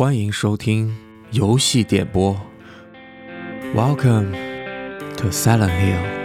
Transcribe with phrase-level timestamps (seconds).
[0.00, 0.96] 欢迎收听
[1.32, 2.34] 游戏点播。
[3.76, 4.32] Welcome
[5.18, 6.20] to Silent Hill。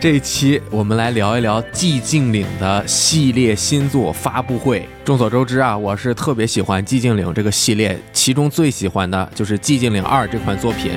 [0.00, 4.88] 这一期我们来聊一聊《寂静岭》的系列新作发布会。
[5.04, 10.90] 众所周知啊，我是特别喜欢《寂静岭》这个系列，其中最喜欢的就是《寂静岭二》这款作品。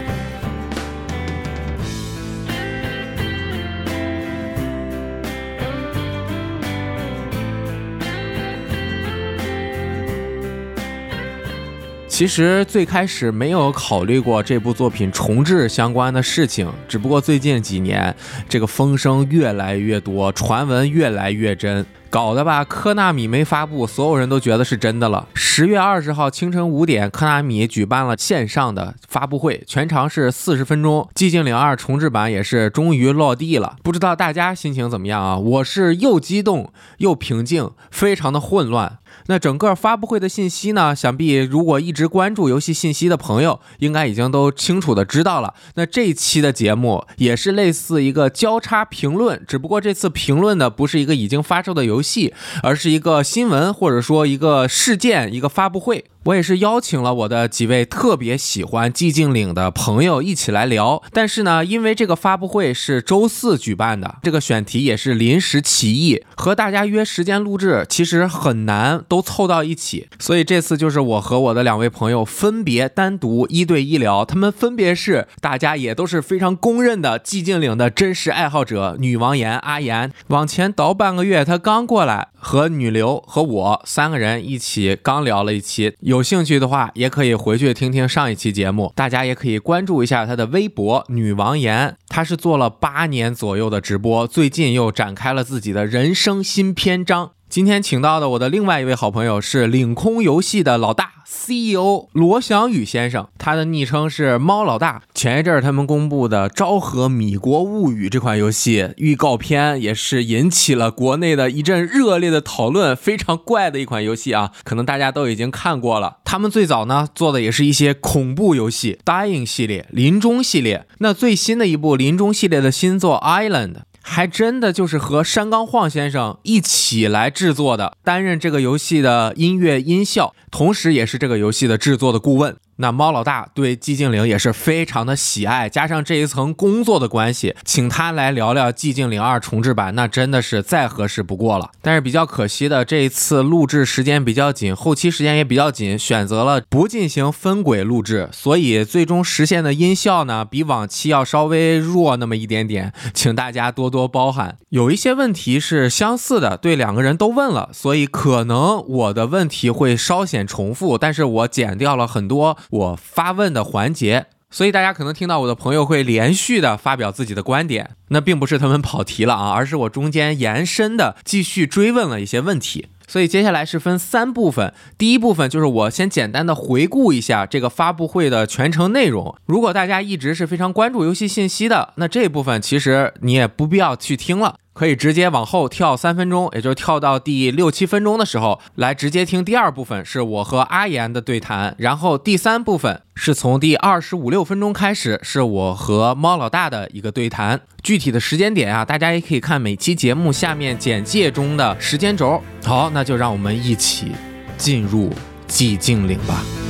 [12.10, 18.14] 其实最开始没有考虑过这部作品重置相关的事情，只不过最近几年
[18.50, 21.86] 这个风声越来越多，传闻越来越真。
[22.14, 25.28] 搞得吧，科纳米没发布，所有人都觉得是真的了。
[25.34, 31.10] 十月二十号清晨五点，科纳米举办了线上的发布会，全长是四十分钟。
[31.16, 35.40] 寂静岭二重置版也是终于落地了，不知道大家心情怎么样啊？
[35.40, 39.00] 我是又激动又平静，非常的混乱。
[39.28, 40.96] 那整个发布会的信息呢？
[40.96, 45.54] 想必如果一直关注游戏信息的朋友，应该已经都清楚的知道了。
[45.76, 56.06] 那这一期的节目也是类似一个交叉评论，只不过这次评论的不是一个已经发售的游戏，戏而是一个新闻或者说一个事件、一个发布会。
[56.26, 82.30] 我也是邀请了我的几位特别喜欢寂静岭的朋友一起来聊，但是呢，因为这个发布会是周四举办的，这个选题也是临时起意，和大家约时间录制其实很难都凑到一起，所以这次就是我和我的两位朋友分别单独一对一聊，他们分别是大家也都是非常公认的寂静岭的真实爱好者，女王岩阿岩，往前倒半个月，她刚过来。
[82.34, 88.92] 和女流和我三个人一起刚聊了一期，有兴趣的话也可以回去听听上一期节目。
[88.96, 97.32] 大家也可以关注一下她的微博“女王岩”，她是做了八年左右的直播，最近又展开了自己的人生新篇章。
[97.54, 105.04] 今天请到的我的另外一位好朋友是领空游戏的老大 CEO 罗翔宇先生，他的昵称是猫老大。
[105.14, 116.18] 前一阵儿他们公布的《昭和米国物语》这款游戏预告片也是引起了国内的一阵热烈的讨论，非常怪的一款游戏啊，可能大家都已经看过了。
[116.26, 120.88] 他们最早呢做的也是一些恐怖游戏，Dying 系列、临终系列。
[120.98, 123.76] 那最新的一部临终系列的新作 Island。
[124.06, 132.56] 还真的就是和山冈晃先生一起来制作的，担任这个游戏的音乐音效，同时也是这个游戏的制作的顾问。
[132.78, 141.70] 那猫老大对寂静岭也是非常的喜爱，加上这一层工作的关系，请他来聊聊寂静岭二重制版，那真的是再合适不过了。
[141.82, 154.58] 但是比较可惜的，这一次录制时间比较紧，后期时间也比较紧，选择了不进行分轨录制，所以最终实现的音效呢，比往期要稍微弱那么一点点，请大家多多包涵。
[154.70, 162.58] 有一些问题是相似的，对两个人都问了，所以可能我的问题会稍显重复，但是我剪掉了很多。
[162.70, 172.88] 我发问的环节，所以大家可能听到我的朋友会连续的发表自己的观点，那并不是他们跑题了啊，而是我中间延伸的继续追问了一些问题。
[173.06, 179.36] 所以接下来是分三部分，第一部分就是我先简单的回顾一下这个发布会的全程内容。
[179.46, 184.56] 如果大家一直是非常关注游戏信息的，那这部分其实你也不必要去听了。
[184.74, 191.76] 可以直接往后跳三分钟，也就是跳到第六七分钟的时候，来直接听第二部分，是我和阿岩的对谈。
[191.78, 197.62] 然后第三部分是从第二十五六分钟开始，是我和猫老大的一个对谈。
[197.84, 202.42] 具体的时间点啊，大家也可以看每期节目下面简介中的时间轴。
[202.64, 204.12] 好，那就让我们一起
[204.58, 205.12] 进入
[205.48, 206.63] 寂静岭吧。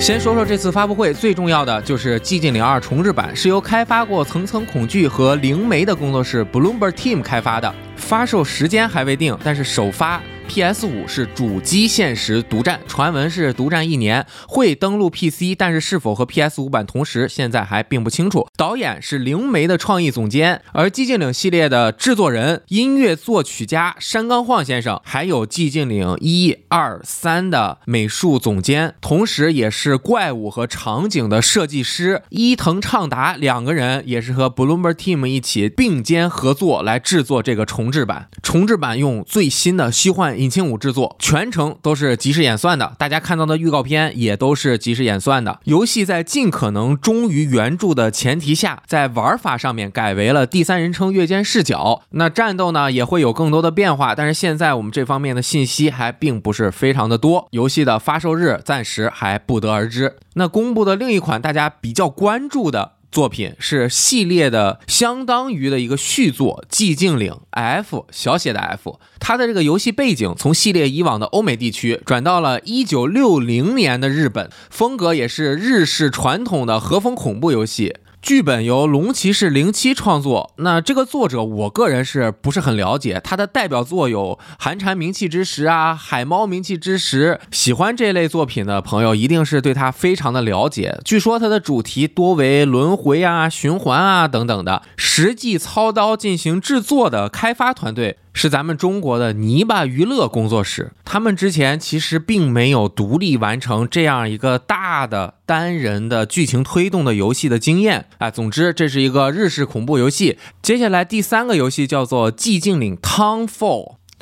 [0.00, 10.18] 先说说这次发布会最重要的就是《寂静岭二重置版》，是由开发过《层层恐惧》和《灵媒》的工作室 Bloomberg Team 开发的，发售时间还未定，但是首发。
[10.50, 10.84] P.S.
[10.84, 16.60] 五是主机限时独占，传闻是独占一年，会登陆 P.C.，但是是否和 P.S.
[16.60, 18.48] 五版同时，现在还并不清楚。
[18.56, 38.28] 导演是灵媒的创意总监，而寂静岭系列的制作人、音乐作曲家山冈晃先生，还有寂静岭一二三的美术总监，同时也是怪物和场景的设计师伊藤畅达，两个人也是和 bloomber Team 一起并肩合作来制作这个重制版。
[38.42, 40.39] 重制版用最新的虚幻。
[40.40, 42.94] 引擎五制作，全程都是即时演算的。
[42.96, 45.60] 大家看到的预告片也都是即时演算的。
[45.64, 52.02] 游戏在尽可能忠于原著的前提下，在玩法上面改为了第三人称月间视角。
[52.12, 57.46] 那战斗呢也会有更多的变化，但是现在我们这方面的信息还并不是非常的多。
[57.50, 60.16] 游戏的发售日暂时还不得而知。
[60.34, 62.92] 那公布的另一款大家比较关注的。
[63.10, 77.96] 作品是系列的相当于的一个续作《寂静岭 F》小写的 F，它的这个游戏背景从系列以往的欧美地区转到了一九六零年的日本，风格也是日式传统的和风恐怖游戏。
[78.22, 83.18] 剧本由龙骑士零七创作，那这个作者我个人是不是很了解？
[83.24, 87.40] 他的代表作有《寒蝉鸣泣之时》啊，《海猫鸣泣之时》。
[87.50, 91.00] 喜欢这类作品的朋友一定是对他非常的了解。
[91.02, 94.82] 据说他的主题多为轮回啊、循环啊等等的。
[94.96, 98.18] 实际操刀进行制作的开发团队。
[98.32, 108.06] 是咱们中国的泥巴娱乐工作室，他们之前其实并没有独立完成这样一个大的单人的剧情推动的游戏的经验。
[108.18, 110.38] 啊，总之这是一个日式恐怖游戏。
[110.62, 113.48] 接下来第三个游戏叫做《寂静岭 Townfall》。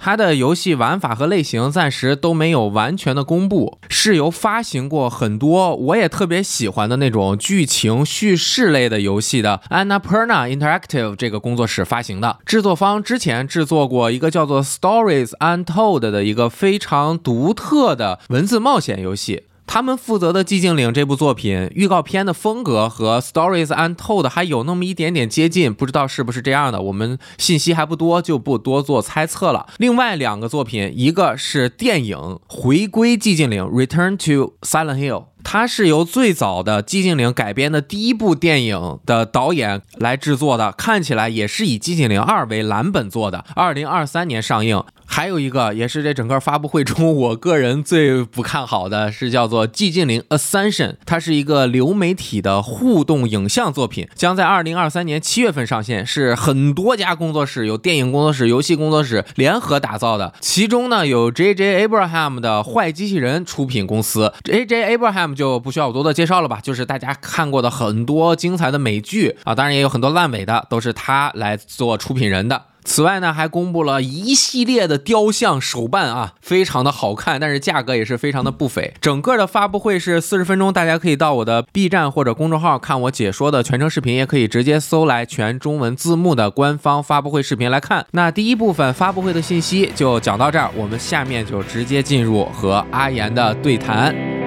[0.01, 12.39] 它的游戏玩法和类型暂时都没有完全的公布，是由发行过很多我也特别喜欢的那种剧情叙事类的游戏的 Annapurna Interactive 这个工作室发行的。
[12.47, 19.43] 制作方之前制作过一个叫做 Stories Untold 的一个非常独特的文字冒险游戏。
[19.69, 26.81] 他们负责的《寂静岭》这部作品预告片的风格和《Stories Untold》还有那么一点点接近，不知道是不是这样的。
[26.81, 29.67] 我们信息还不多，就不多做猜测了。
[29.77, 32.17] 另外两个作品，一个是电影
[32.49, 35.25] 《回归寂静岭》（Return to Silent Hill）。
[35.43, 43.45] 它是由最早的《寂静岭》改编的第一部电影的导演来制作的，看起来也是以《寂静岭二》为蓝本做的。
[43.55, 44.83] 二零二三年上映。
[45.11, 60.35] 还有一个，也是这整个发布会中我个人最不看好的，是叫做《寂静岭 Ascension》，它是一个流媒体的互动影像作品，将在二零二三年七月份上线，是很多家工作室，有电影工作室、游戏工作室联合打造的。
[60.41, 61.89] 其中呢，有 J.J.
[61.89, 64.95] Abraham 的坏机器人出品公司，J.J.
[64.99, 72.63] Abraham 那么就不需要我多多介绍了吧，就是大家看过的很多精彩的美剧啊，当然也有很多烂尾的，都是他来做出品人的。
[72.85, 78.95] 此外呢，还公布了一系列的雕像手办啊，非常的好看，但是价格也是非常的不菲。
[79.03, 88.07] 整个的发布会是四十分钟，大家可以到我的 B 站或者公众号看我解说的全程视频，也可以直接搜来全中文字幕的官方发布会视频来看。
[88.13, 94.38] 那第一部分发布会的信息就讲到这儿，我们下面就直接进入和阿岩的对谈。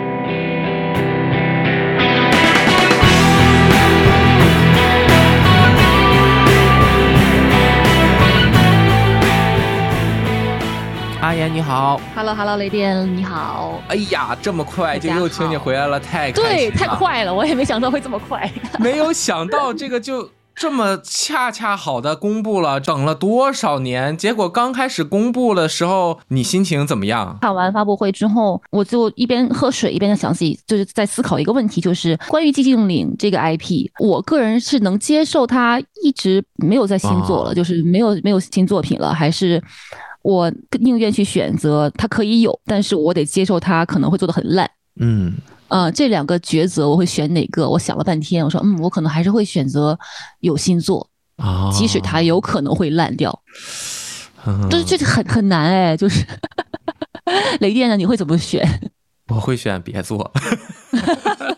[11.48, 13.82] 你好，Hello Hello，雷电你好。
[13.88, 18.50] 哎呀，这么快就又请你回来了，太对，太快了，我也没想到会这么快。
[18.80, 27.38] 没有想到这个就这么恰恰好的公布了，等了多少年，结果刚开始公布的时候，你心情怎么样？
[27.42, 39.62] 看完发布会之后，我就一边喝水一边在想自己，就是在思考一个问题，就是关于寂静岭这个 IP，我个人是能接受它一直没有在新作了，就是没有没有新作品了，还是？
[40.23, 44.69] 我宁愿去选择它可以有，但是我得接受它可能会做的很烂。
[45.00, 45.33] 嗯，
[45.69, 47.69] 呃，这两个抉择我会选哪个？
[47.69, 49.97] 我想了半天，我说，嗯，我可能还是会选择
[50.39, 51.07] 有新作，
[51.73, 53.41] 即使它有可能会烂掉。
[54.69, 56.25] 就是这很很难哎，就是
[57.61, 58.68] 雷电呢，你会怎么选？
[59.28, 60.31] 我会选别做。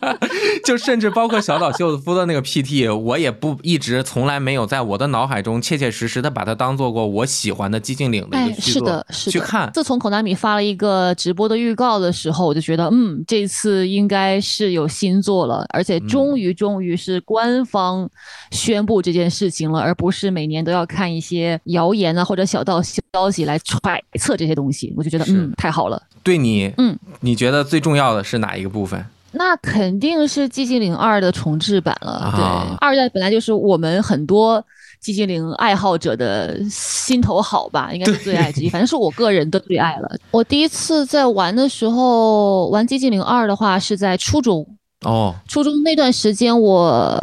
[0.64, 9.32] 就甚至包括小岛秀夫的那个 PT，我也不一直从来没有在我的脑海中切切实实的把它当做过我喜欢的寂静岭的一个是的，是的。
[9.32, 9.72] 去看。
[9.74, 18.10] 自从口南米发了一个直播的预告的时候，我就觉得，嗯，这次应该是有新作了，而且终于终于是官方
[18.52, 24.94] 宣布这件事情了，而不是每年都要看一些谣言啊或者小道消息来揣测这些东西。
[24.96, 26.02] 我就觉得，嗯，太好了。
[26.24, 29.06] 对你，嗯，你觉得最重要的是哪一个部分？
[29.34, 32.32] 那肯定是《寂静岭二》的重置版了。
[32.36, 34.62] 对，二代本来就是我们很多
[35.04, 38.70] 《寂静岭》爱好者的心头好吧，应该是最爱之一。
[38.70, 40.16] 反正是我个人的最爱了。
[40.32, 44.66] 我第一次在玩的时候玩《寂静岭二》的话，是在初中。
[45.02, 47.22] 哦，初中那段时间我。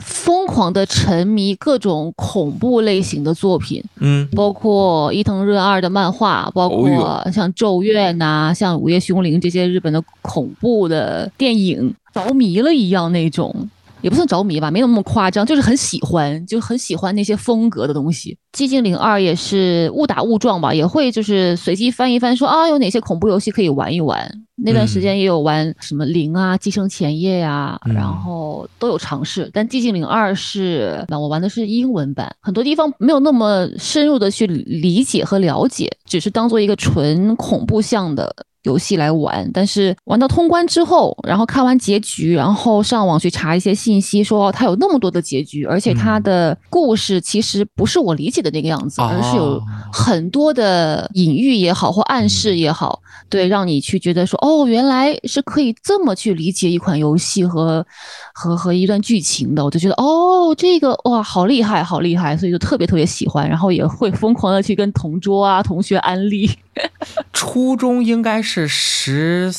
[0.00, 13.68] 疯狂的沉迷各种恐怖类型的作品，嗯，包括伊藤润二的漫画，包括像《咒怨》呐，像《午夜凶铃》这些日本的恐怖的电影，着迷了一样那种。
[14.04, 18.36] 也不算着迷吧，没有那么夸张，就是很喜欢，就很喜欢那些风格的东西。
[18.56, 24.30] 《寂静岭二》也是误打误撞吧，也会就是随机翻一翻，说啊有哪些恐怖游戏可以玩一玩。
[24.56, 29.50] 那段时间也有玩什么零啊、寄生前夜呀，然后都有尝试。
[29.54, 38.32] 但《寂静岭二》是那我玩的是英文版，很多地方没有那么深入的去理解和了解，只是当做一个纯恐怖向的。
[38.64, 49.60] 游戏来玩，但是玩到通关之后，然后看完结局，然后上网去查一些信息，说它有那么多的结局，而且它的故事其实不是我理解的那个样子，而是有
[49.92, 57.86] 很多的隐喻也好或暗示也好，对，让你去觉得说，哦，原来是可以这么去理解一款游戏和
[58.34, 66.50] 和和一段剧情的，我就觉得，哦，这个哇，好厉害，好厉害，所以就特别特别喜欢，然后也会疯狂的去跟同桌啊、同学安利。
[67.32, 69.52] 初中应该是十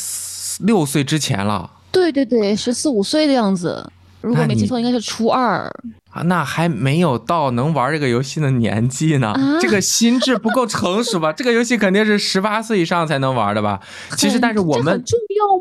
[0.62, 3.90] 六岁之前了，对对对，十四五岁的样子，
[4.22, 5.72] 如果没记错，应该是初二
[6.12, 11.32] 啊，那还没有到能玩这个游戏的年纪呢，这个心智不够成熟吧？
[11.36, 13.80] 这个游戏肯定是十八岁以上才能玩的吧？
[14.18, 15.58] 其实，但是我们重要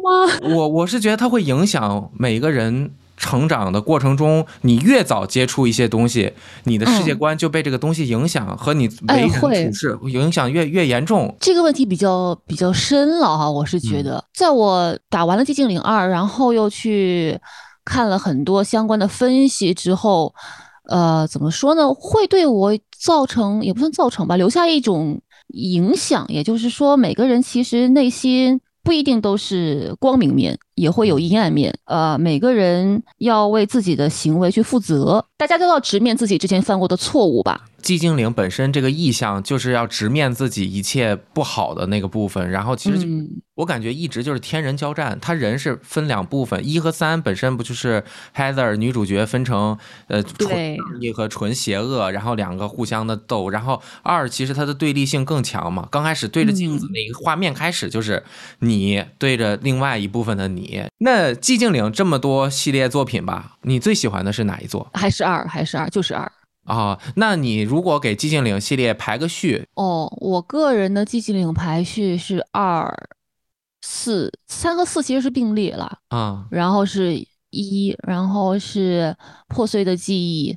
[0.48, 0.54] 吗？
[0.54, 2.92] 我我是觉得它会影响每个人。
[3.16, 6.32] 成长的过程中，你越早接触一些东西，
[6.64, 11.34] 你的世界观就被这个东西影响，和你为人处事影响越越严重。
[11.40, 17.38] 这个问题比较比较深了哈，我是觉得，在我打完了《寂静岭二》，然后又去
[17.84, 20.34] 看了很多相关的分析之后，
[20.88, 21.94] 呃，怎么说呢？
[21.94, 26.26] 会对我造成也不算造成吧，留下一种影响。
[26.28, 28.60] 也就是说，每个人其实内心。
[28.84, 31.74] 不一定都是光明面，也会有阴暗面。
[31.84, 37.66] 呃，每个人要为自己的行为去负责，大家都要直面自己之前犯过的错误吧。
[37.82, 43.06] 寂静岭本身这个意象就是要直面自己一切不好的那个部分，然后其实
[43.56, 45.18] 我感觉一直就是天人交战。
[45.20, 48.02] 他人是分两部分，一和三本身不就是
[48.34, 49.76] Heather 女主角分成
[50.06, 53.50] 呃纯正义和纯邪恶，然后两个互相的斗。
[53.50, 55.86] 然后二其实它的对立性更强嘛。
[55.90, 58.22] 刚开始对着镜子那个画面开始就是
[58.60, 60.63] 你对着另外一部分的你。
[60.98, 64.88] 那寂静岭这么多系列作品吧，你最喜欢的是哪一座？
[64.94, 65.46] 还是二？
[65.46, 65.88] 还是二？
[65.90, 66.30] 就是二。
[66.64, 72.90] 啊，那你如果给寂静岭系列排个序哦，我个人的寂静岭排序是二、
[73.82, 79.14] 四、三和四其实是并列了啊，然后是一，然后是
[79.46, 80.56] 破碎的记忆、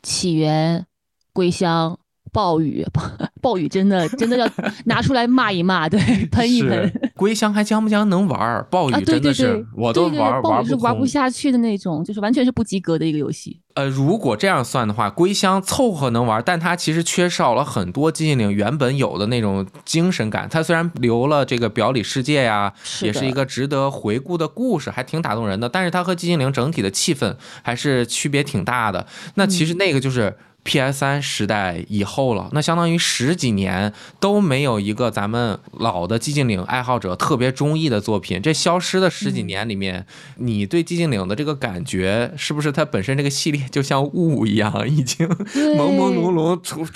[0.00, 0.86] 起源、
[1.32, 1.98] 归乡、
[2.32, 2.84] 暴雨，
[3.42, 4.48] 暴雨真的真的要
[4.86, 6.00] 拿出来骂一骂，对，
[6.32, 6.90] 喷一喷。
[7.14, 8.66] 归乡还将不将能玩？
[8.70, 13.60] 暴雨真的是我都玩暴雨是玩不下去的那种，就是完全是不及格的一个游戏。
[13.74, 20.46] 呃，如果这样算的话，归乡凑合能玩，但它其实缺少了很多寂静岭原本有的那种精神感。
[20.50, 22.72] 它虽然留了这个表里世界呀，
[23.02, 25.68] 也是一个值得回顾的故事，还挺打动人的。
[25.68, 29.06] 但是它和寂静岭整体的气氛还是区别挺大的。
[29.36, 30.36] 那其实那个就是。
[30.64, 30.98] P.S.
[30.98, 38.40] 三时代以后了，那相当于十几年都没有一个咱们老的寂静岭爱好者特别中意的作品。
[38.40, 46.86] 这消失的十几年里面，你对寂静岭的这个感觉，是不是它本身这个系列就像雾一样，已经朦朦胧胧，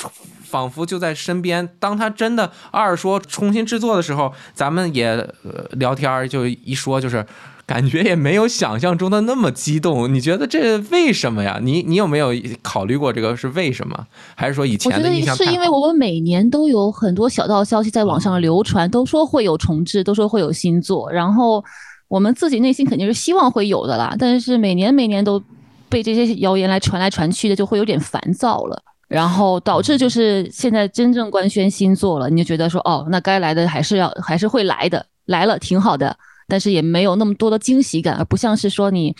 [0.44, 1.68] 仿佛就在身边。
[1.80, 5.28] 当它真的二说重新制作的时候，咱们也
[5.72, 7.26] 聊天就一说就是。
[7.66, 11.58] 感觉也没有想象中的那么激动，你觉得这为什么呀？
[11.60, 12.28] 你你有没有
[12.62, 14.06] 考虑过这个是为什么？
[14.36, 15.34] 还是说以前的印象？
[15.34, 21.64] 我觉得是因为我们每年都有很多小道消息在网上流传，都说会有重置，都说会有新作，然后
[22.06, 24.14] 我们自己内心肯定是希望会有的啦。
[24.16, 25.42] 但是每年每年都
[25.88, 36.16] 被这些谣言来传来传去的，就会有点烦躁了，然后导致就是现在真正官宣新作了，你就觉得说哦，那该来的还是要还是会来的，来了挺好的。
[36.46, 39.14] 但是也没有那么多的惊喜感，而不像是说你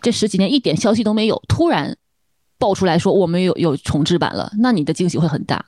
[0.00, 1.96] 这十几年一点消息都没有，突然
[2.58, 5.64] 爆出来说我们有有重置版了，那你的惊喜会很大，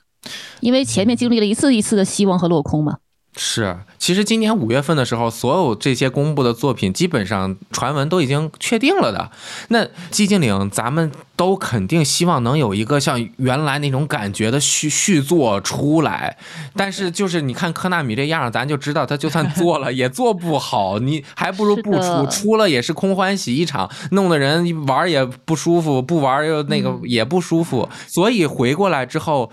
[0.59, 2.97] 因为前面经历了一次一次的希望和落空嘛。
[3.35, 9.31] 是，其实今年五月份的时候，所有这些公布的作品，基本上传闻都已经确定了的。
[9.69, 16.37] 那寂静岭，咱们都肯定希望能有一个像原来那种感觉的续续作出来。
[16.75, 27.89] 但是就是你看科纳米这样，咱就知道他就算做了 也做不好，你还不如不出，出了也是空欢喜一场，弄得人玩也不舒服，不玩又那个也不舒服。
[28.07, 29.51] 所以回过来之后，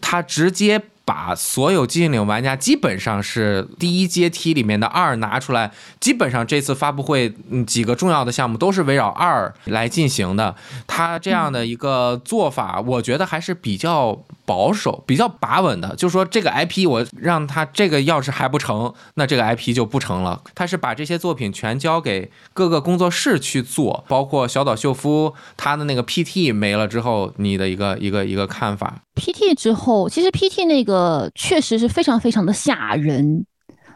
[0.00, 0.82] 他直接。
[1.04, 7.34] 把所有寂静岭玩家基本上是第一阶梯里面的二拿出来，基本上这次发布会
[7.66, 10.54] 几个重要的项目都是围绕二来进行的。
[10.86, 14.22] 他这样的一个做法，我觉得还是比较。
[14.52, 20.42] 保守、比较把稳的，就说这个 IP 我让他这个要是还不成，那这个 IP 就不成了。
[20.54, 29.00] 他是把这些作品全交给各个工作室去做，包括小岛秀夫他的那个 PT 没了之后，你的一个一个一个看法。
[29.14, 33.46] PT 之后，其实 PT 那个确实是非常非常的吓人，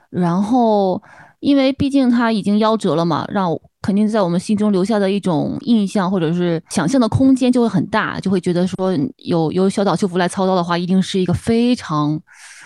[0.08, 1.02] 然后
[1.40, 3.54] 因为毕竟他已经夭折了嘛，让。
[3.86, 12.20] 肯定在我们心中留下的一种印象，或者是想象的空间就会很大，就会觉得说有有小岛秀夫来操刀的话，一定是一个非常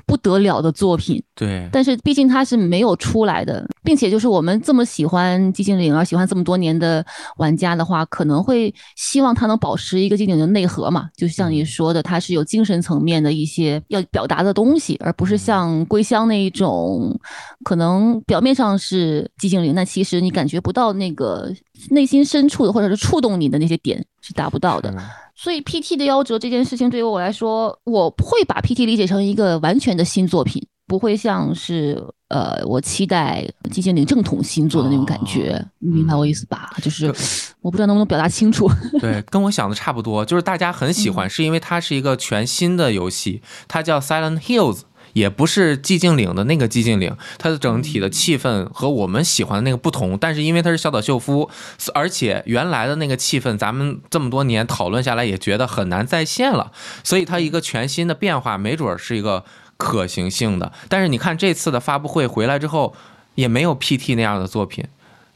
[0.07, 1.23] 不得了的作品。
[1.35, 7.05] 对，但是毕竟他是没有出来的，并且就是我们这么喜欢寂静岭，而喜欢这么多年的
[7.37, 17.15] 玩家的话，可能会希望他能保持一个寂静岭的内核嘛，就像你说的，他是有精神层面的一些要表达的东西，而不是像归乡那一种，
[17.62, 21.10] 可能表面上是寂静岭，但其实你感觉不到那。
[21.11, 21.52] 那个
[21.90, 24.95] 内心深处的，或者是触动你的那些点是达不到的，
[25.35, 36.71] 所以 PT 的夭折这件事情对于我来说，我会把 PT 理解成一个完全的新作品，不会像是呃我期待寂静岭正统新作的那种感觉，你明白我意思吧？
[36.83, 37.07] 就是
[37.61, 38.71] 我不知道能不能表达清楚。
[39.00, 44.83] 对，跟我想的差不多，就是大家很喜欢，是因为它是一个全新的游戏，它叫 Silent Hills。
[45.12, 50.19] 也不是寂静岭的那个寂静岭，它的整体的气氛和我们喜欢的那个不同。
[50.19, 51.50] 但是因为它是小岛秀夫，
[51.95, 59.45] 而且原来的那个气氛，咱们这么多年讨论下来也觉得很难再现了，所以它一个全新的变化，没准是一个
[59.76, 60.73] 可行性的。
[60.88, 62.95] 但是你看这次的发布会回来之后，
[63.35, 64.85] 也没有 PT 那样的作品。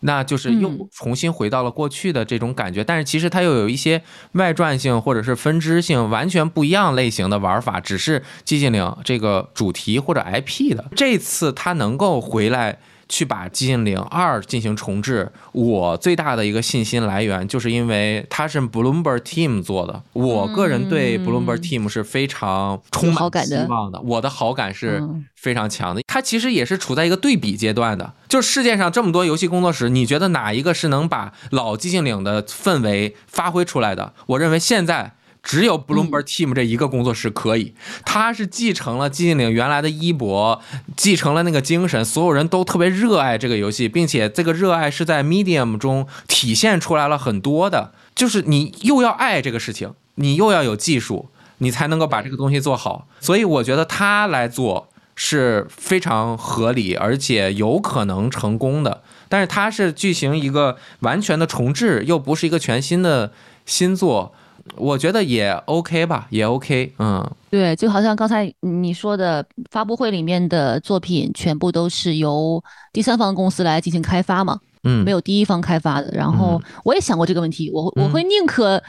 [0.05, 10.85] 那就是又重新回到了过去的这种感觉，但是其实它又有一些外传性或者是分支性完全不一样类型的玩法，只是寂静岭这个主题或者 IP 的。
[10.95, 12.79] 这次它能够回来。
[13.09, 20.03] 去把《寂静岭二》进行重置，我最大的一个信心来源，就是因为它是 Bloomberg Team 做的。
[20.13, 25.03] 我个人对 Bloomberg Team 是非常充满希望的，我的好感是
[25.37, 26.03] 非常强的。
[26.07, 34.13] 它其实也是处在一个对比阶段的，就世界上这么多游戏工作室，你觉得哪一个是能把老寂静岭的氛围发挥出来的？
[34.27, 35.13] 我认为现在。
[35.45, 37.75] 只有 Bloomberg Team 这一个工作室可以，
[38.05, 40.61] 他是继承了寂静岭原来的衣钵，
[40.97, 53.07] 继承了那个精神，所有人都特别热爱这个游戏，并且这个热爱是在 Medium 中体现出来了很多的，就是你又要爱这个事情，你又要有技术，你才能够把这个东西做好。
[53.21, 59.03] 所以我觉得他来做是非常合理，而且有可能成功的。
[59.29, 63.33] 但是他是进行一个完全的重置，又不是一个全新的
[63.67, 64.33] 新作。
[64.77, 76.11] 我觉得也 OK 吧，也 OK，嗯，对，就好像刚才你说的，发布会里面的作品全部都是由第三方公司来进行开发嘛，嗯，没有第一方开发的。
[76.13, 78.83] 然后我也想过这个问题，我我会宁可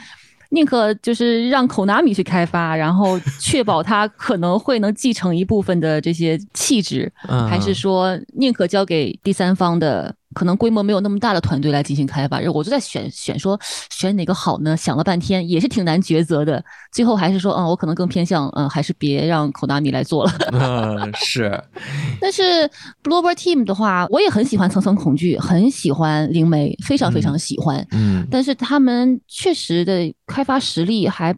[0.49, 7.11] 宁可就是让口纳米去开发，然后确保它可能会能继承一部分的这些气质，
[7.49, 10.15] 还是说宁可交给第三方的？
[10.35, 14.77] 可能规模没有那么大的团队来进行开发，我就在选选说选哪个好呢？
[14.77, 20.31] 想了半天也是挺难抉择的，最后还是说，嗯，我可能更偏向，嗯，还是别让 Konami 来做了。
[20.53, 21.59] 嗯，是。
[22.21, 22.69] 但是
[23.01, 27.87] Blober Team 的话，我也很喜欢层层恐惧，很喜欢灵媒，非常非常喜欢。
[27.91, 28.27] 嗯。
[28.29, 31.33] 但是他们确实的开发实力还。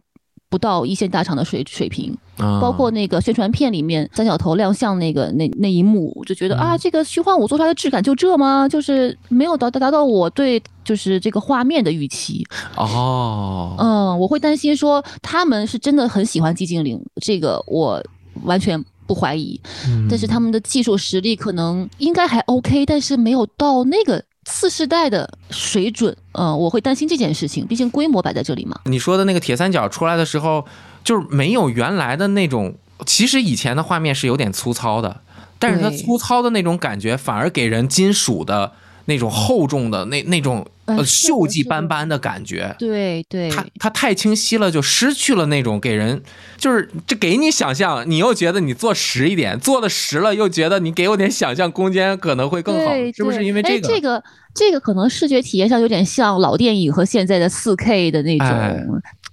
[0.50, 8.68] 不到一线大厂的水水平，包括那个宣传片里面三角头亮相那个那那一幕，我就觉得啊，这个虚幻五做出来的质感就这吗？
[8.68, 13.74] 就是没有达达达到我对就是这个画面的预期哦。
[13.78, 18.02] 嗯，我会担心说他们是真的很喜欢寂静岭，这个我
[18.44, 19.60] 完全不怀疑，
[20.08, 24.24] 但是他们的技术实力可能应该还 OK，但是没有到那个。
[24.48, 28.80] 次世代的水准，嗯，我会担心这件事情，毕竟规模摆在这里嘛。
[28.86, 30.64] 你说的那个铁三角出来的时候，
[31.04, 35.20] 就是没有原来的那种，其实以前的画面是有点粗糙的，
[35.58, 38.72] 但是它粗糙的那种感觉反而给人金属的
[39.04, 40.66] 那种厚重的那那种。
[40.96, 46.22] 呃，锈迹斑斑的感觉，对对，它它太清晰了，就失去了那种给人，
[46.56, 53.88] 就是这给你想象，你又觉得你做实一点，做的实了，又觉得你给我点想象空间可能会更好，是不是因为这个？
[53.88, 54.22] 这个
[54.54, 58.48] 这个可能视觉体验上有点像老电影和现在的四 K 的那种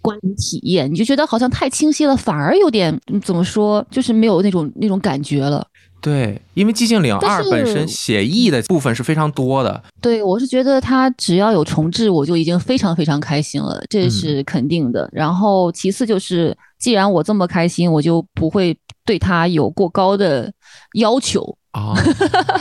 [0.06, 5.65] 观影体验，你就觉得好像太清晰了，反而有点怎么说，就是没有那种那种感觉了。
[6.02, 9.84] 对，因为寂静岭二本身写意的部分是非常多的。
[10.00, 15.10] 对，我是觉得它只要有重置，我就已经非常非常开心了，这是肯定的。
[15.12, 20.52] 然后其次就是，既然我这么开心，我就不会对它有过高的
[20.94, 21.96] 要求啊，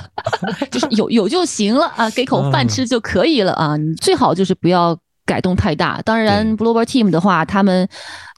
[0.73, 6.01] 就是有有就行了啊，给口饭吃就可以了啊，你最好就是不要改动太大。
[6.03, 7.89] 当然 b l o b e r Team 的话，他们。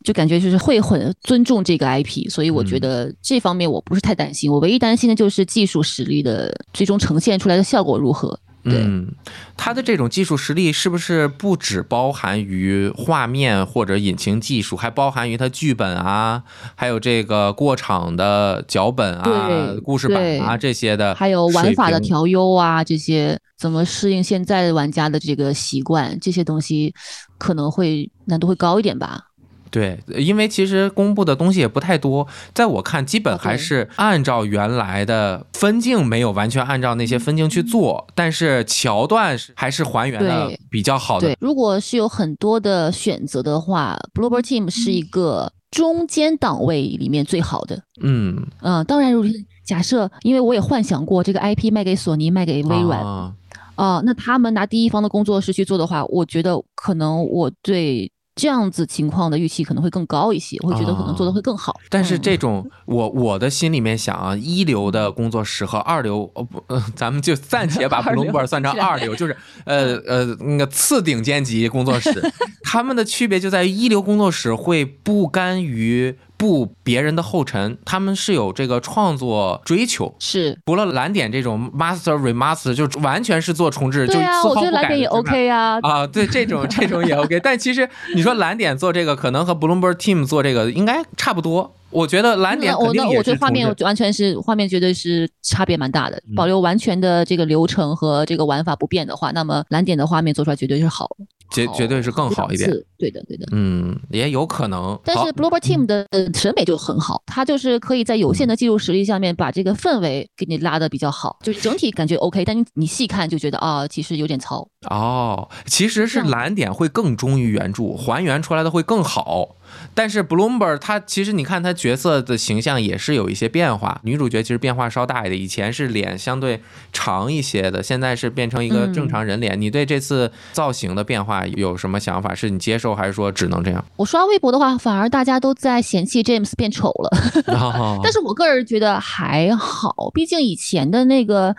[0.04, 4.48] 就感觉就是会很尊重这个 IP，所以我觉得这方面我不是太担心。
[4.48, 8.38] 我唯一担心的就是技术实力的最终呈现出来的效果如何。
[8.62, 9.08] 嗯，
[9.56, 16.44] 它的这种技术实力是不是不只包含于画面或者引擎技术，还包含于它剧本啊，
[16.76, 19.48] 还有这个过场的脚本啊、
[19.84, 26.94] 故事板啊这些的，还有玩法的调优啊，这些怎么适应现在玩家的这个习惯，这些东西
[27.38, 29.22] 可能会难度会高一点吧。
[29.68, 41.26] 对，因为其实公布的东西也不太多，在我看，基本还是按照原来的分镜，没有完全按照那些分镜去做，但是桥段是还是还原的比较好的。
[41.26, 47.82] 对，如果是有很多的选择的话，Bloober Team 是一个中间档位里面最好的。
[48.00, 49.24] 嗯嗯，当然，如
[49.66, 53.34] 假设，因为我也幻想过这个 IP 卖给索尼，卖给微软，啊，
[53.76, 58.10] 那他们拿第一方的工作室去做的话，我觉得可能我对。
[58.38, 61.74] 这样子情况的预期可能会更高一些，我会觉得可能做的会更好。
[61.88, 66.62] 但是这种，我我的心里面想啊，一流的工作室和二流，哦不，
[66.94, 69.34] 咱们就暂且把 Bloomberg 算成二流，就是
[69.64, 72.12] 呃呃那个次顶尖级工作室，
[72.62, 76.18] 他们的区别就在于一流工作室会不甘于。
[76.36, 91.72] 步别人的后尘，他们是有这个创作追求，是除了蓝点这种 master remaster 就完全是做重置，就啊，我觉得蓝点也 OK 啊，啊，对这种 这种也 OK，但其实你说蓝点做这个，可能和 Bloomberg Team 做这个应该差不多。
[91.90, 96.20] 我觉得蓝点肯定也我觉得画面完全是画面，绝对是差别蛮大的。
[96.34, 101.08] 保留完全的这个流程和这个玩法不变的话，那么蓝点的画面做出来绝对是好。
[101.50, 104.98] 绝绝对是更好一点，对的对的，嗯，也有可能。
[105.04, 112.44] 但是 Bloober Team 的审美就很好，他就是可以在有限的技术实力下面把这个氛围给你拉的比较好，就是整体感觉 OK。
[112.44, 114.66] 但你你细看就觉得啊，其实有点糙。
[114.90, 119.56] 哦，其实是蓝点会更忠于原著，还原出来的会更好。
[119.94, 126.60] 但是 Bloomberg 他其实你看他角色的形象也是有一些变化，女主角其实变化稍大一点，以前是脸相对
[126.92, 129.60] 长一些的，现在是变成一个正常人脸。
[129.60, 132.34] 你对这次造型的变化有什么想法？
[132.34, 133.84] 是你接受还是说只能这样？
[133.96, 137.10] 我刷微博的话，反而大家都在嫌弃 James 变丑了，
[138.02, 141.54] 但是我个人觉得还好，毕竟以前的那个。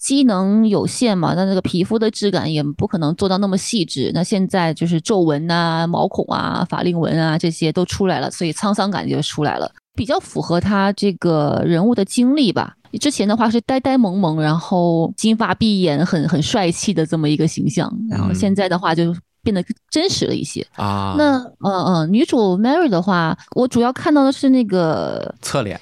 [0.00, 4.10] 机能有限嘛，那那个皮肤的质感也不可能做到那么细致。
[4.14, 12.74] 那现在就是皱纹啊、毛孔啊、法令纹啊这些都出来了，所以沧桑感就出来了，比较符合他这个人物的经历吧。
[12.98, 21.14] 之前的话是呆呆萌萌，然后金发碧眼，很很帅气的这么一个形象，然后现在的话就变得真实了一些啊。
[21.18, 25.78] 那嗯嗯，女主 Mary 的话，我主要看到的是那个侧脸，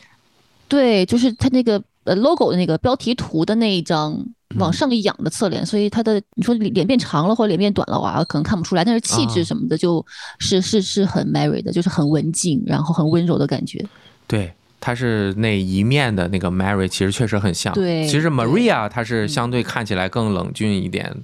[0.66, 1.80] 对，就是她那个。
[2.08, 4.18] 呃，logo 的那个标题图的那一张
[4.56, 10.04] 往上仰的侧脸，所以他的你说脸变长了或者脸变短了哇，可能看不出来，但是气质什么的就
[10.38, 13.84] 是是是很 Mary 的，就是很文静，然后很温柔的感觉。
[14.26, 17.74] 对，他是那一面的那个 Mary，其实确实很像。
[17.74, 21.14] 对，其实 Maria 她是相对看起来更冷峻一点，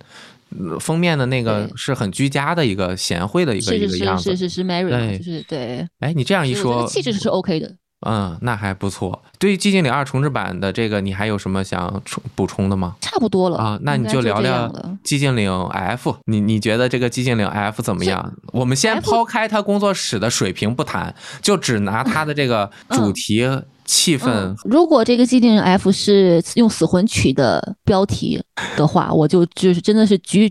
[0.80, 4.30] 封面的那个是很居家的一个贤惠的一个一个样子。
[4.30, 5.86] 是是是是 Mary，就是对。
[6.00, 7.74] 哎，你这样一说，气质是 OK 的。
[8.06, 9.22] 嗯，那还不错。
[9.44, 12.96] 对于《寂静岭二》重置版的这个，你还有什么想充补充的吗？
[13.02, 14.66] 差不多了啊，那你就聊聊
[15.04, 16.10] 《寂静岭 F》。
[16.24, 18.32] 你你觉得这个《寂静岭 F》怎么样？
[18.54, 23.46] 我们先抛开他工作室的水平不谈，就只拿他的这个主题。
[23.86, 24.56] 气氛。
[24.64, 28.42] 如果这个《寂静岭 F》是用死魂曲的标题
[28.78, 30.50] 的话，我就就是真的是举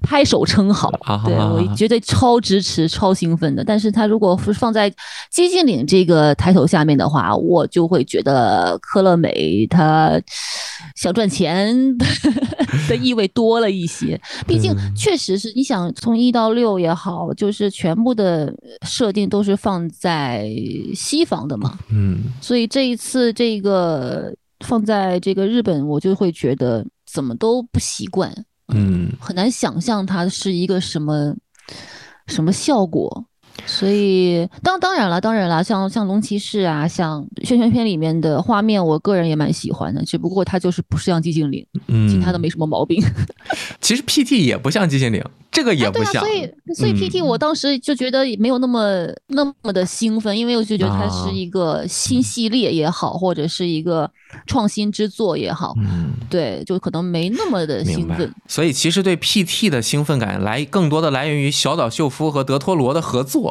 [0.00, 0.88] 拍手称好，
[1.26, 3.64] 对我绝对超支持、超兴奋的。
[3.64, 4.88] 但是它如果是放在
[5.34, 8.27] 《寂静岭》这个抬头下面的话，我就会觉得
[8.80, 10.20] 科乐美他
[10.94, 11.76] 想赚钱
[12.88, 14.20] 的意味多了一些。
[14.46, 18.54] 毕竟确实是你想从一到六也好，就是全部的
[18.86, 20.48] 设定都是放在
[20.94, 22.68] 西方的嘛，嗯，所以。
[22.68, 28.30] 这一次，这个放在这个日本，我就会觉得怎么都不习惯，
[28.74, 31.34] 嗯，很难想象它是一个什么
[32.26, 33.24] 什么效果。
[33.66, 40.04] 所以，当当然了，当然了，像像龙骑士啊，像宣传片里面的画面，我个人也蛮喜欢的。
[40.04, 43.02] 只不过它就是不是像寂静岭，嗯，其他的没什么毛病。
[43.80, 45.22] 其实 PT 也不像寂静岭。
[45.50, 54.08] 这个也不像，所以所以 PT 我当时就觉得没有那么那么的兴奋，因为我就觉得它是一个新系列也好，或者是一个
[54.46, 58.30] 创新之作也好，嗯，对，就可能没那么的兴奋。
[58.46, 63.47] 所以其实对 PT 的兴奋感来更多的来源于小岛秀夫和德托罗的合作。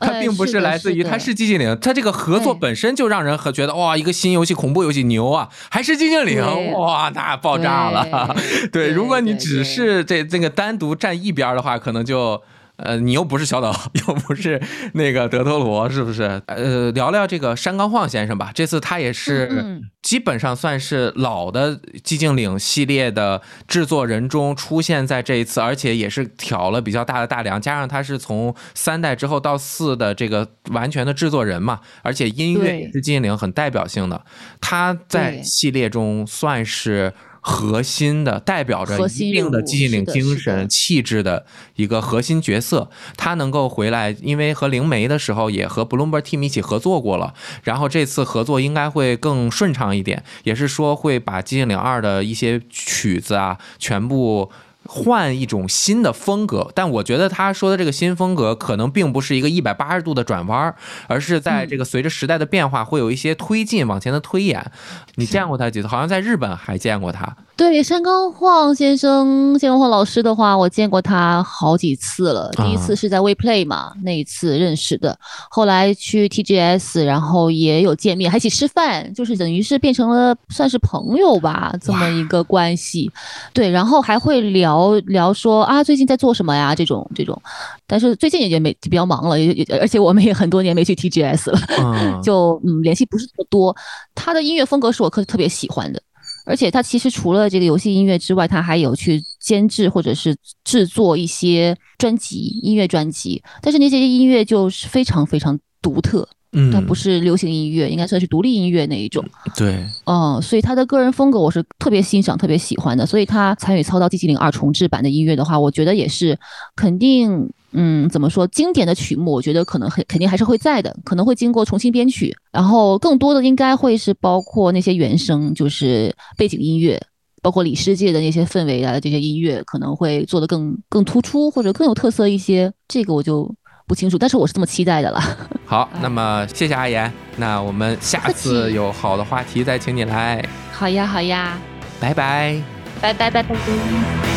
[0.00, 8.34] 它并不是来自于，它是寂静岭，它这个合作本身就让人和觉得哇，一个新游戏恐怖游戏牛啊，还是寂静岭哇，那爆炸了。
[8.72, 12.42] 对，如果你只是这这个单独站一边的话，可能就
[12.82, 13.74] 呃，你又不是小岛，
[14.06, 14.60] 又不是
[14.94, 16.42] 那个德托罗，是不是？
[16.46, 18.50] 呃，聊聊这个山冈晃先生吧。
[18.54, 34.24] 这次他也是基本上算是老的寂静岭系列的制作人中出现在这一次，而且也是挑了比较大的大梁，加上他是从三代之后到四的这个完全的制作人嘛，而且音乐也是寂静岭很代表性的，
[34.60, 37.12] 他在系列中算是。
[37.40, 54.50] 核心的代表着一定的寂静岭精神气质的一个核心角色，他能够回来，因为和灵媒的时候也和 Bloomberg Team 一起合作过了，然后这次合作应该会更顺畅一点，也是说会把寂静岭二的一些曲子啊全部。
[54.92, 60.74] 换一种新的风格，但我觉得他说的这个新风格可能并不是一个一百八十度的转弯，
[61.06, 64.72] 而是在这个随着时代的变化会有一些推进往前的推演。
[65.14, 65.86] 你见过他几次？
[65.86, 67.36] 好像在日本还见过他。
[67.60, 72.50] 对山冈晃先生、山冈晃老师的话，我见过他好几次了。
[72.52, 75.14] 第一次是在 WePlay 嘛，那一次认识的。
[75.50, 83.12] 后来去 TGS，然后也有见面，还一起吃饭，就是等于是变成了算是朋友吧，这么一个关系。
[83.52, 86.74] 对，然后还会聊聊说啊，最近在做什么呀？
[86.74, 87.38] 这种这种。
[87.86, 93.76] 但是最近也没比较忙了，也也而且我们也很多年没去 TGS 了，就嗯联系不是特别多。
[94.14, 96.00] 他的音乐风格是我特特别喜欢的。
[96.50, 103.40] 而且他其实除了这个游戏音乐之外，他还有去监制或者是制作一些专辑、音乐专辑。
[103.62, 109.24] 但是那些音乐就是非常非常独特，嗯，它不是流行音乐，应该算是独立音乐那一种。
[109.56, 113.06] 对，嗯，所以他的个人风格我是特别欣赏、特别喜欢的。
[113.06, 116.38] 所以他参与操刀《寂静岭二》重制版的音乐的话，我觉得也是
[116.74, 117.48] 肯定。
[117.72, 118.46] 嗯，怎么说？
[118.48, 127.00] 经典的曲目，我觉得可能很肯定还是会在的，可能会经过重新编曲，然后更多的应该会是包括那些原声，就是背景音乐，
[127.42, 132.72] 包括里世界的那些氛围啊，这些音乐可能会做得更更突出或者更有特色一些。
[132.88, 133.48] 这个我就
[133.86, 135.20] 不清楚，但是我是这么期待的了。
[135.64, 140.44] 好，那么谢谢阿言，那我们下次有好的话题再请你来。
[140.72, 141.58] 好呀，好呀，
[142.00, 142.60] 拜拜，
[143.00, 144.29] 拜拜拜拜。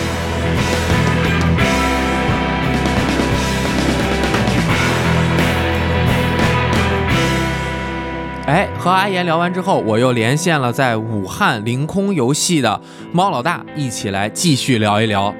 [8.54, 12.80] 哎，和阿言聊完之后，我又连线了在武汉凌空游戏的
[13.12, 15.34] 猫老大，一起来继续聊一聊。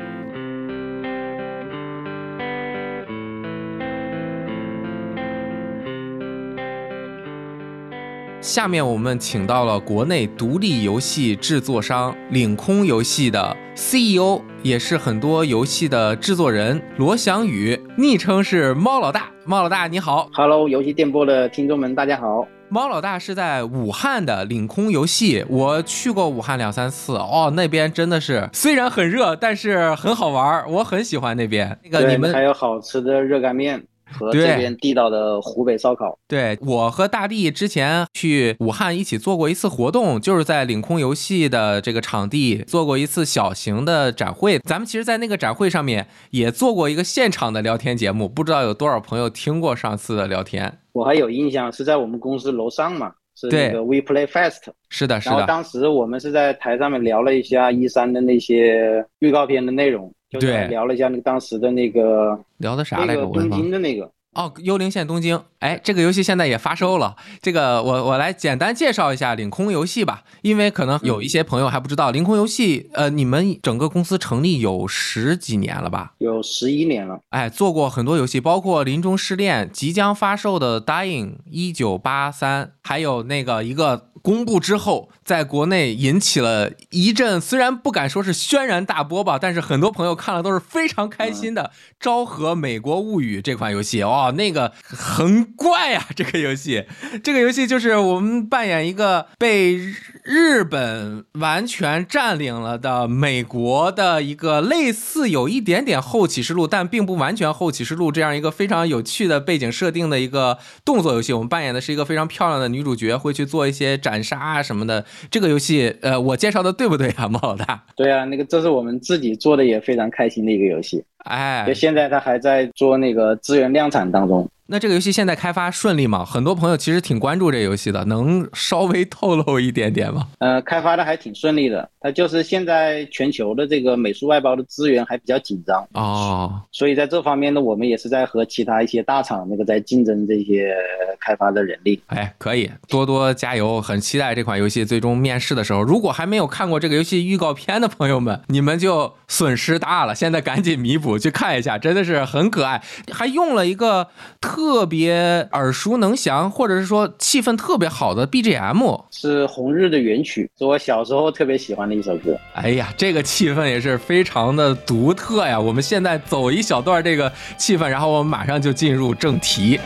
[8.42, 19.30] 下面我们请到了国内独立游戏制作商领空游戏的 CEO，也是很多游戏的制作人罗翔宇，昵称是猫老大。
[19.46, 22.48] 猫老大你好，Hello，游戏电波的听众们，大家好。
[22.70, 31.78] 猫老大是在武汉的领空游戏，我去过武汉两三次哦，那边真的是虽然很热，但是很好玩，我很喜欢那边。
[31.84, 33.84] 那个你们还有好吃的热干面。
[34.14, 36.18] 和这边地道的湖北烧烤。
[36.28, 44.60] 对我和大地之前去武汉一起做过一次活动，就是在领空游戏的这个场地做过一次小型的展会。
[44.60, 50.80] 咱们其实，在那个展会上面也做过一个现场的聊天节目，不知道有多少朋友听过上次的聊天。
[50.92, 54.62] 我还有印象，是在我们公司楼上嘛，是那个 We Play Fest。
[54.90, 55.36] 是的，是的。
[55.36, 60.14] 然后当时我们是在台上面聊了一下一三的那些预告片的内容。
[60.40, 63.26] 对，聊了一下那个当时的那个聊的啥来着？
[63.26, 65.40] 东京的那个哦，幽灵线东京。
[65.60, 67.16] 哎，这个游戏现在也发售了。
[67.42, 72.90] 这个我我来简单介绍一下领空游戏吧，因为可能有一些朋友还不知道领空游戏。
[72.94, 76.14] 呃，你们整个公司成立有十几年了吧？
[76.18, 77.20] 有十一年了。
[77.30, 84.10] 哎，做过很多游戏，包括《临终试炼》即将发售的《Dying 一九八三》，还有那个一个。
[84.24, 91.64] 公布之后，在国内引起了一阵，虽然不敢说是轩然大波吧，但是很多朋友看了都是非常开心的。
[92.00, 96.08] 《昭和美国物语》这款游戏，哇，那个很怪呀！
[96.16, 96.86] 这个游戏，
[97.22, 99.78] 这个游戏就是我们扮演一个被
[100.24, 111.34] 日本完全占领了的美国的一个类似有一点点后启示录，但并不完全后启示录这样一个非常有趣的背景设定的一个动作游戏。
[111.34, 114.13] 我们扮演的是一个非常漂亮的女主角，会去做一些展。
[114.14, 117.84] 斩杀啊什么的，这个游戏，呃，我介绍的对不对啊，猫老大？
[117.98, 121.04] 对啊，那个这是我们自己做的，也非常开心的一个游戏。
[121.26, 124.48] 哎，就现在他还在做那个资源量产当中。
[124.68, 126.24] 那这个游戏现在开发顺利吗？
[126.24, 130.28] 很多朋友其实挺关注这游戏的，能稍微透露一点点吗？
[130.40, 140.74] 呃，开发的还挺顺利的，它就是现在全球的这个美术外包的资源还比较紧张哦，所以在这方面呢，我们也是在和其他一些大厂那个在竞争这些
[141.20, 142.02] 开发的人力。
[142.08, 145.84] 哎，可以多多加油，很期待这款游戏最终面世的时候。
[145.84, 154.08] 如果还没有看过这个游戏预告片的朋友们，你们就损失大了，现在赶紧弥补去看一下，真的是很可爱，还用了一个
[154.40, 154.53] 特
[154.86, 162.38] 别耳熟能详，或者是说气氛特别好的 BGM，是《红日》的原曲，是我小时候特别喜欢的一首歌。
[162.54, 165.60] 哎呀，这个气氛也是非常的独特呀。
[165.60, 169.80] 我们现在走一小段这个气氛，然后我们马上就进入正题。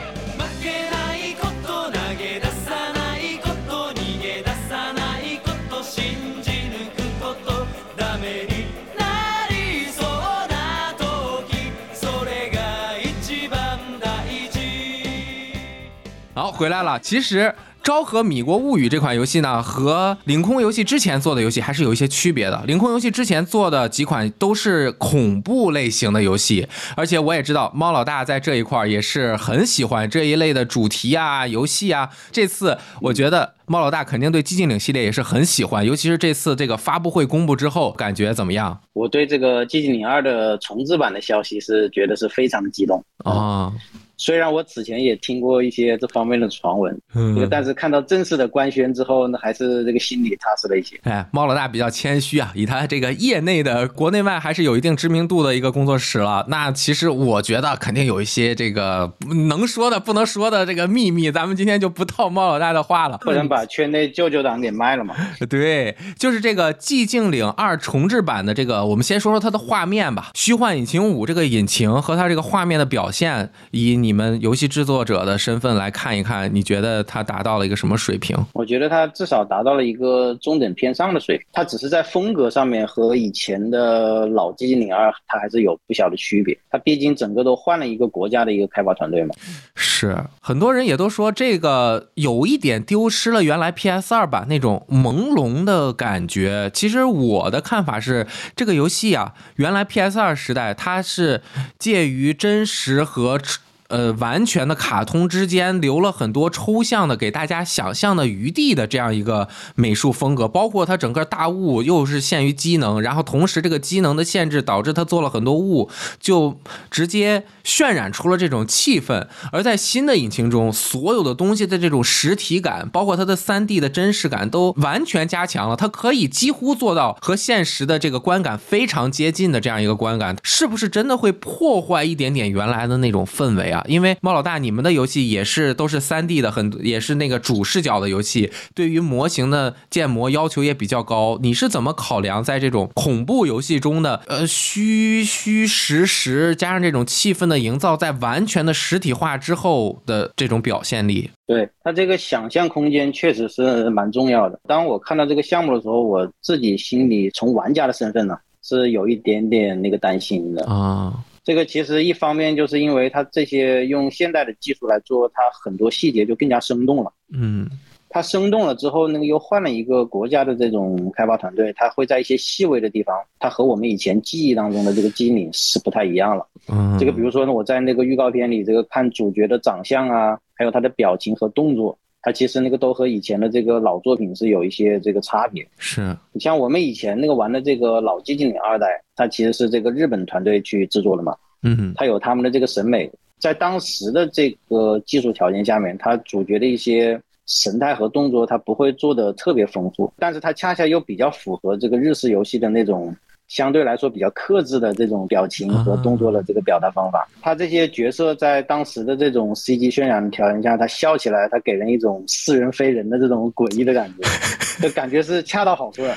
[16.37, 16.99] 好，回来了。
[16.99, 17.51] 其实。
[17.89, 22.61] 《昭和米国物语》这款游戏呢，和凌空游戏之前做的游戏还是有一些区别的。
[22.67, 32.09] 凌空游戏之前做的几款都是恐怖类型的游戏，而且我也知道猫老大在这一块儿也是很喜欢这一类的主题啊、游戏啊。
[32.29, 38.77] 这次我觉得猫老大肯定对《寂静岭》系列也是很喜欢，尤其是这次这个发布会公布之后，感觉怎么样？
[38.91, 43.71] 我对这个《寂静岭二》的重置版的消息是觉得是非常激动啊。
[44.17, 50.99] 虽然我此前也听过一些这方面的传闻，嗯，但是看到正式的官宣之后，那还是这个心里踏实了一些。
[51.03, 56.45] 哎，猫老大比较谦虚啊，以他这个业内的国内外还是有一定知名度的一个工作室了。
[56.49, 59.13] 那其实我觉得肯定有一些这个
[59.47, 65.13] 能说的不能说的这个秘密，咱们今天就不套猫老大的话了，不能把圈内舅舅党给卖了嘛。
[65.47, 70.31] 对，就是这个《寂静岭二》重置版的这个，我们先说说它的画面吧。
[70.33, 78.37] 虚幻引擎五这个引擎和它这个画面的表现，以你们游戏制作者的身份来看一看，你觉得它达到了一个什么水平？
[78.53, 81.45] 我觉得它至少达到了一个中等偏上的水平。
[81.51, 86.57] 它只是在风格上面和以前的老《寂静岭二》它还是有不小的区别。
[86.69, 89.33] 它毕竟整个都换了一个国家的一个开发团队嘛。
[89.75, 96.69] 是，很多人也都说这个有一点丢失了原来 PS 二版那种朦胧的感觉。
[96.73, 101.41] 其实我的看法是，这个游戏啊，原来 PS 二时代它是
[101.77, 103.39] 介于真实和。
[103.87, 116.59] 呃，完全的卡通之间留了很多抽象的，给大家想象的余地的这样一个美术风格，包括它整个大雾又是限于机能，然后同时这个机能的限制导致它做了很多雾，就
[116.91, 119.27] 直接渲染出了这种气氛。
[119.51, 133.76] 而在新的引擎中，所有的东西的这种实体感，包括它的三 D 的真实感都完全加强了，它可以几乎做到和现实的这个观感非常接近的这样一个观感，是不是真的会破坏一点点原来的那种氛围啊？
[133.87, 141.39] 因为猫老大，你们的游戏也是都是三 D 的，很也是那个主视角的游戏，对于模型的建模要求也比较高。
[141.41, 151.29] 你是怎么考量在这种恐怖游戏中的呃虚虚实实，加上这种气氛的营造，在完全的实体化之后的这种表现力？
[151.45, 154.59] 对它这个想象空间确实是蛮重要的。
[154.67, 161.13] 当我看到这个项目的时候，我自己心里从玩家的身份呢，是有一点点那个担心的啊。
[161.47, 167.13] 这个其实一方面就是因为它这些用现代的技术来做，它很多细节就更加生动了。
[167.31, 167.65] 嗯，
[168.09, 176.45] 它生动了之后，那个又换了一个国家的这种开发团队，它会在一些细微的地方，它和我们以前记忆当中的这个机灵是不太一样了。
[176.67, 185.65] 嗯，这个比如说呢，我在那个预告片里，这个看主角的长相啊，还有他的表情和动作，它其实那个都和以前的这个老作品是有一些这个差别。
[185.77, 191.33] 是你像我们以前那个玩的这个老寂静岭二代，它其实是这个日本团队去制作的嘛。
[191.63, 193.09] 嗯，它有他们的这个审美，
[193.39, 203.15] 在当时的这个技术条件下面，它主角的一些神态和动作，它不会做的特别丰富，但是它恰恰又比较符合这个日式游戏的那种。
[203.47, 214.27] 相对来说比较克制的这种表情和动作的这个表达方法，他这些角色在当时的这种 CG 渲染条件下，他笑起来，他给人一种似人非人的这种诡异的感觉，
[214.85, 216.13] 就感觉是恰到好处的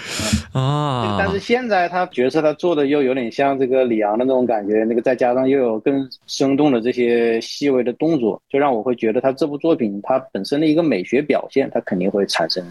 [0.53, 1.17] 啊。
[1.19, 12.65] 但是现在他角色他做的又有点像这个李昂的那种感觉，那个再加上又有更生动的这些细微的动作，就让我会觉得他这部作品它本身的一个美学表现，它肯定会产生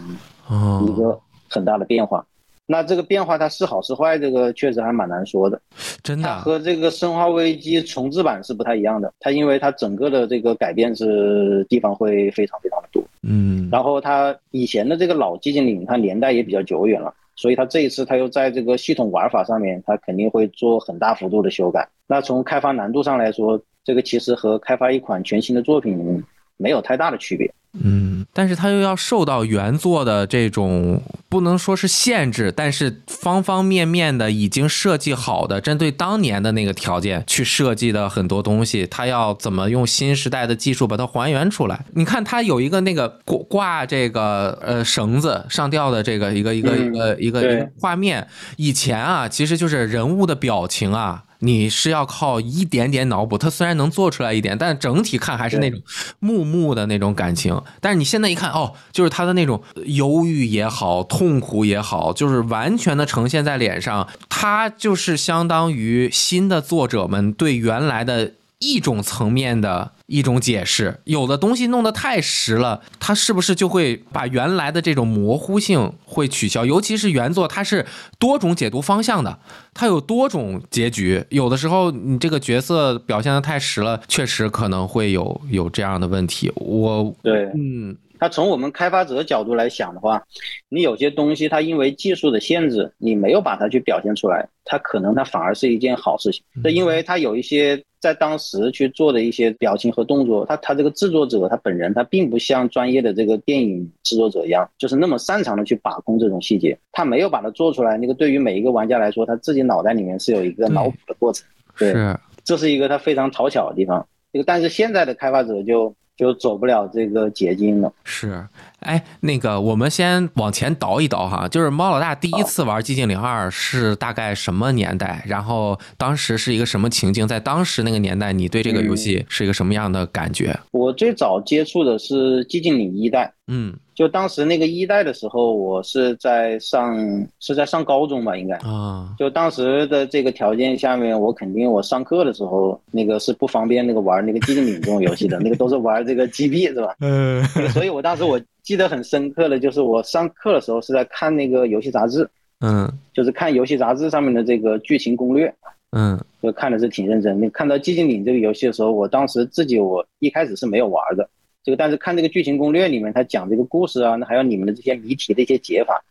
[0.86, 1.18] 一个
[1.48, 2.22] 很大的变化。
[2.70, 5.60] 那这个变化它是好是坏，这个确实还蛮难说的。
[6.04, 9.12] 真的，它和这个《生化危机》重置版是不太一样的。
[9.18, 13.02] 它因为它整个的这个改变是地方会非常非常的多。
[13.22, 21.88] 嗯，然后它以前的这个老寂静岭，它年代也比较久远了，所以它这一次它又在这个系统玩法上面，它肯定会做很大幅度的修改。
[22.06, 26.22] 那从开发难度上来说，这个其实和开发一款全新的作品
[26.56, 27.52] 没有太大的区别。
[27.72, 41.84] 嗯，但是它又要受到原作的这种不能说是限制，但是方方面面的已经设计好的，针对当年的那个条件去设计的很多东西，它要怎么用新时代的技术把它还原出来？
[41.94, 51.22] 你看，它有一个那个挂挂这个呃绳子上吊的这个一个一个一嗯个一个一个画面，以前啊，其实就是人物的表情啊。
[51.40, 55.80] 你是要靠一点点脑补，它虽然能做出来一点，但整体看还是那种
[56.18, 57.60] 木木的那种感情。
[57.80, 64.08] 但是你现在一看，哦，就是他的那种忧郁也好，痛苦也好，就是完全的呈现在脸上。
[64.28, 71.00] 他就是相当于新的作者们对原来的一种层面的一种解释。
[71.04, 76.64] 有的东西弄得太实了，它是不是就会把原来的这种模糊性会取消？
[76.64, 77.84] 尤其是原作，它是
[78.18, 79.38] 多种解读方向的，
[79.74, 81.24] 它有多种结局。
[81.30, 86.52] 有的时候你这个角色表现的太实了，确实可能会有有这样的问题。
[86.54, 90.22] 我对，嗯它从我们开发者角度来想的话，
[90.68, 96.44] 你有些东西它因为技术的限制，你没有把它去表现出来，它可能它反而是一件好事情。
[96.62, 107.96] 这因为它有一些在当时去做的一些表情和动作，他他这个制作者他本人他并不像专业的这个电影制作者一样，就是那么擅长的去把控这种细节，他没有把它做出来。
[107.96, 111.46] 那个对于每一个玩家来说，他自己脑袋里面是有一个脑补的过程。
[111.78, 114.06] 对是这是一个他非常讨巧的地方。
[114.32, 117.90] 这个但是现在的开发者就就走不了这个捷径了。
[118.04, 118.46] 是，
[118.80, 125.24] 哎，那个我们先往前倒一倒哈，就是猫老大第一次玩《寂静岭二》是大概什么年代？
[125.26, 127.26] 然后当时是一个什么情境？
[127.26, 130.54] 在当时那个年代，你对这个游戏是一个什么样的感觉？
[130.72, 136.96] 我最早接触的是《寂静岭一代》，嗯就当时那个一代的时候，我是在上
[137.38, 138.56] 是在上高中吧，应该。
[138.66, 146.96] 啊就当时的这个条件下面，我肯定我上课的时候，那个是不方便那个玩那个寂静岭这种游戏的，那个都是玩这个 GB 是吧？
[147.00, 147.44] 嗯
[147.74, 152.26] 所以我当时我记得很深刻的就是我上课的时候是在看那个游戏杂志，
[152.60, 155.54] 嗯就是看游戏杂志上面的这个剧情攻略，
[155.92, 157.38] 嗯就看的是挺认真。
[157.38, 161.28] 你看到寂静岭这个游戏的时候，我当时自己我一开始是没有玩的，
[161.62, 166.02] 这个但是看这个剧情攻略里面，他讲这个故事啊，那还有你们的这些谜题的一些解法，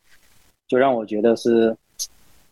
[0.68, 1.76] 就让我觉得是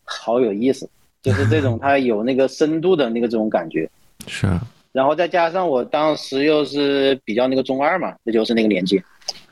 [0.04, 0.89] 好有意思，
[1.22, 3.89] 就是这种 它有那个深度的那个这种感觉。
[4.26, 4.48] 是
[4.91, 9.00] 然后再加上我当时又是比较那个中二嘛，这就是那个年纪，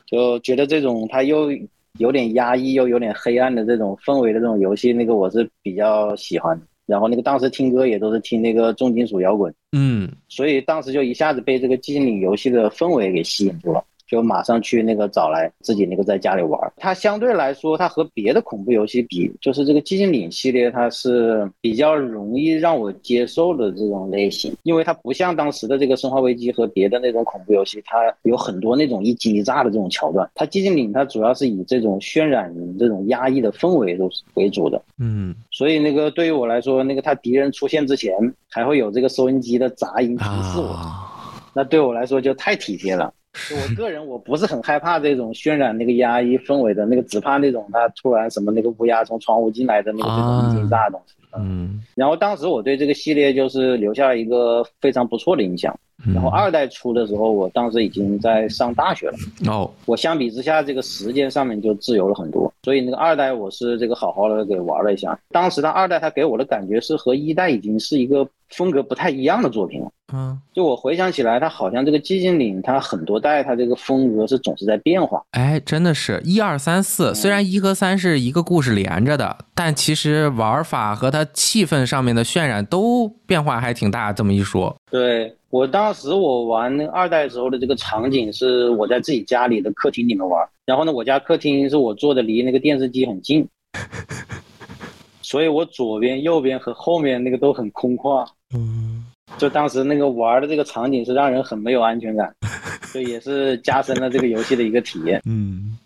[0.06, 1.52] 就觉得这种它又
[1.98, 6.66] 有点压抑又有点黑暗的这种氛围的这种游戏，那个我是比较喜欢的。
[6.86, 10.10] 然后那个当时听歌也都是听那个重金属摇滚，嗯。
[10.28, 16.72] 所以当时就一下子被这个寂静岭游戏的氛围给吸引住了，就马上去那个找来自己那个在家里玩。
[16.76, 30.28] 它相对来说，它和别的恐怖游戏比，就是这个寂静岭系列，它是比较容易让我接受的这种类型，因为它不像当时的这个生化危机和别的那种恐怖游戏，它有很多那种一惊一乍的这种桥段。
[30.34, 34.80] 它寂静岭它主要是以这种渲染这种压抑的氛围为为主的。
[34.98, 38.14] 嗯所以那个对于我来说，那个他敌人出现之前，
[38.50, 41.12] 还会有这个收音机的杂音提示我，啊
[41.54, 43.12] 那对我来说就太体贴了。
[43.48, 51.14] 就我个人，我不是很害怕这种渲染那个压抑氛围的那个，只怕那种他突然什么那个乌鸦从窗户进来的那个这种一惊一乍的东西。
[51.38, 55.74] 嗯然后当时我对这个系列就是留下了一个非常不错的印象。
[56.06, 59.14] 嗯然后二代出的时候，我当时已经在上大学了。
[59.50, 65.18] 哦我相比之下，这个时间上面就自由了很多，所以那个二代我是这个好好的给玩了一下。
[65.30, 69.90] 当时它二代它给我的感觉是和一代已经是一个风格不太一样的作品了。
[70.12, 75.20] 嗯就我回想起来，它好像这个寂静岭它很多代它这个风格是总是在变化。
[75.32, 84.12] 哎，真的是一二三四，虽然一和三是一个故事连着的，但其实玩法和它气氛上面的渲染都变化还挺大。
[84.12, 93.44] 这么一说，对我当时我玩那个二代时候的这个场景是我在自己家里的客厅里面玩，然后呢，我家客厅是我坐的离那个电视机很近，
[95.20, 98.24] 所以我左边、右边和后面那个都很空旷。
[98.54, 99.04] 嗯
[99.38, 102.34] 就当时那个玩的这个场景是让人很没有安全感，
[102.92, 105.20] 就也是加深了这个游戏的一个体验。
[105.26, 105.76] 嗯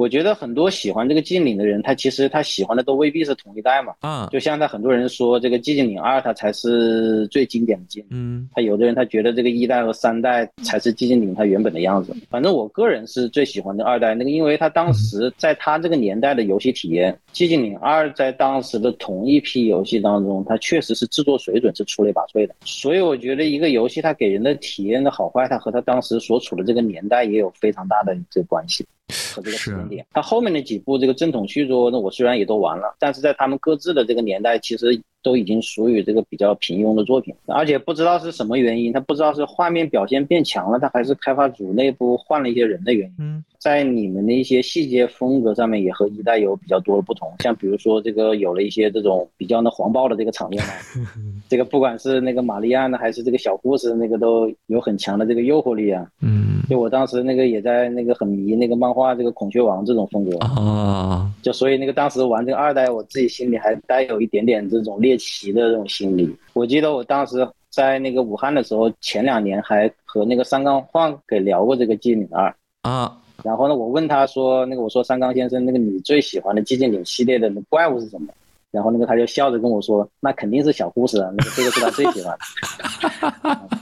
[0.00, 3.92] 我觉得很多喜欢这个寂静岭的人，他其实他喜欢的都未必是同一代嘛。
[4.00, 8.08] 啊就像他很多人说，这个寂静岭二它才是最经典的寂静岭。
[8.12, 12.16] 嗯他有的人他觉得这个一代和三代才是寂静岭它原本的样子。
[12.30, 22.54] 反正我个人是最喜欢的二代那个，因为他当时在他这个年代的游戏体验，寂静岭二在当时的同一批游戏当中，它确实是制作水准是出类拔萃的。
[22.64, 28.86] 所以我觉得一个游戏它给人的体验的好坏，它和它当时所处的这个年代也有非常大的这个关系。
[29.34, 43.14] 和这个时间点，他后面的几部这个正统续作，那我虽然也都玩了，但是在他们各自的这个年代，其实都已经属于这个比较平庸的作品，而且不知道是什么原因，他不知道是画面表现变强了，他还是开发组内部换了一些人的原因。
[43.18, 43.44] 嗯。
[43.58, 50.72] 在你们的一些细节风格上面也和一代有比较多的不同，像比如说这个有了一些这种比较那黄暴的这个场面嘛，
[51.46, 56.06] 这个不管是那个玛利亚呢，还是这个小护士，那个都有很强的这个诱惑力啊。
[56.22, 56.62] 嗯。
[56.70, 61.30] 就我当时那个也在那个很迷那个漫画这个孔雀王这种风格，啊。
[61.42, 66.36] 就所以那个当时玩这个二代，我自己心里还带有一点点这种猎奇的这种心理。
[66.52, 72.48] 我记得我当时在那个武汉的时候，前两年还和那个三杠晃给聊过这个《寂静岭二》。
[72.88, 78.32] 啊然后呢，我问他说，那个我说三杠先生，那个你最喜欢的寂静岭系列的那怪物是什么？
[78.70, 83.60] 然后那个他就笑着跟我说，那肯定是小护士啊，那个这个是他最喜欢的。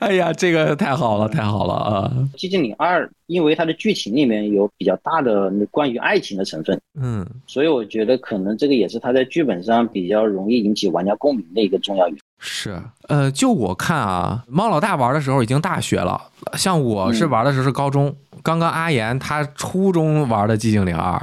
[0.00, 2.12] 哎呀，这个太好了，太好了啊！
[2.38, 12.22] 《寂静岭二》因为它的剧情里面有比较大的关于爱情的成分，嗯所以我觉得可能这个也是它在剧本上比较容易引起玩家共鸣的一个重要原因。
[12.38, 16.20] 是，呃，就我看啊，猫老大玩的时候已经大学了，
[16.54, 18.14] 像我是玩的时候是高中。
[18.42, 21.18] 刚刚阿岩他初中玩的《寂静岭二》，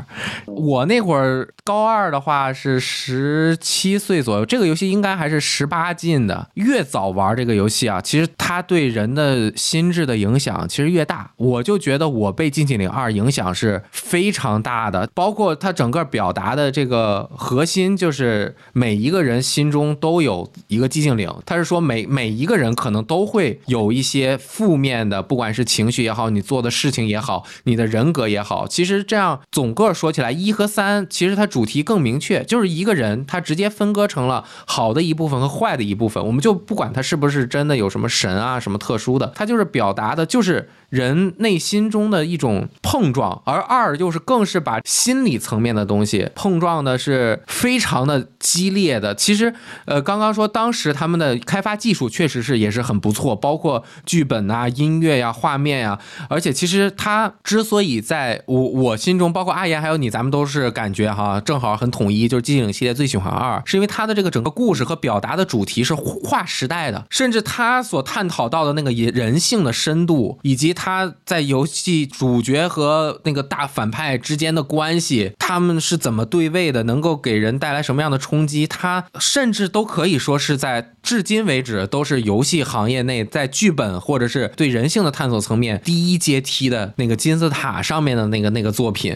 [0.51, 6.49] 我那会儿高二的话是十七岁左右，这个游戏应该还是十八禁的。
[6.55, 11.31] 越早玩这个游戏啊，其实它对人的心智的影响其实越大。
[11.37, 21.31] 我就觉得我被《寂静岭二》影响是非常大的，包括它整个表达的这个核心，就是每一个人心中都有一个寂静岭。
[21.45, 36.25] 他是说每每一个人可能都会有一些负面的，不管是情绪也好，你做的事情也好，你的人格也好，其实这样总个说起来，一和三其实它主题更明确，就是一个人他直接分割成了好的一部分和坏的一部分。
[36.25, 49.13] 我们就不管他是不是真的有什么神啊什么特殊的，他就是表达的就是人内心中的一种碰撞，而二就是更是把心理层面的东西碰撞的是非常的激烈的。
[49.15, 49.53] 其实，
[49.85, 89.13] 呃，刚刚说当时他们的开发技术确实是也是很不错，包括剧本啊、音乐呀、画面呀、而且其实它之所以在我我心中，包括阿岩还有你，咱们都是感觉哈，正好很统一，就是寂静岭系列最喜欢二，是因为它的这个整个故事和表达的主题是划时代的，甚至它所探讨到的那个人性的深度，以及它在游戏主角和那个大反派之间的关系，他们是怎么对位的，能够给人带来什么样的冲击，它甚至都可以说是在至今为止都是游戏行业内在剧本或者是对人性的探索层面第一阶梯的那个金字塔上面的那个那个作品，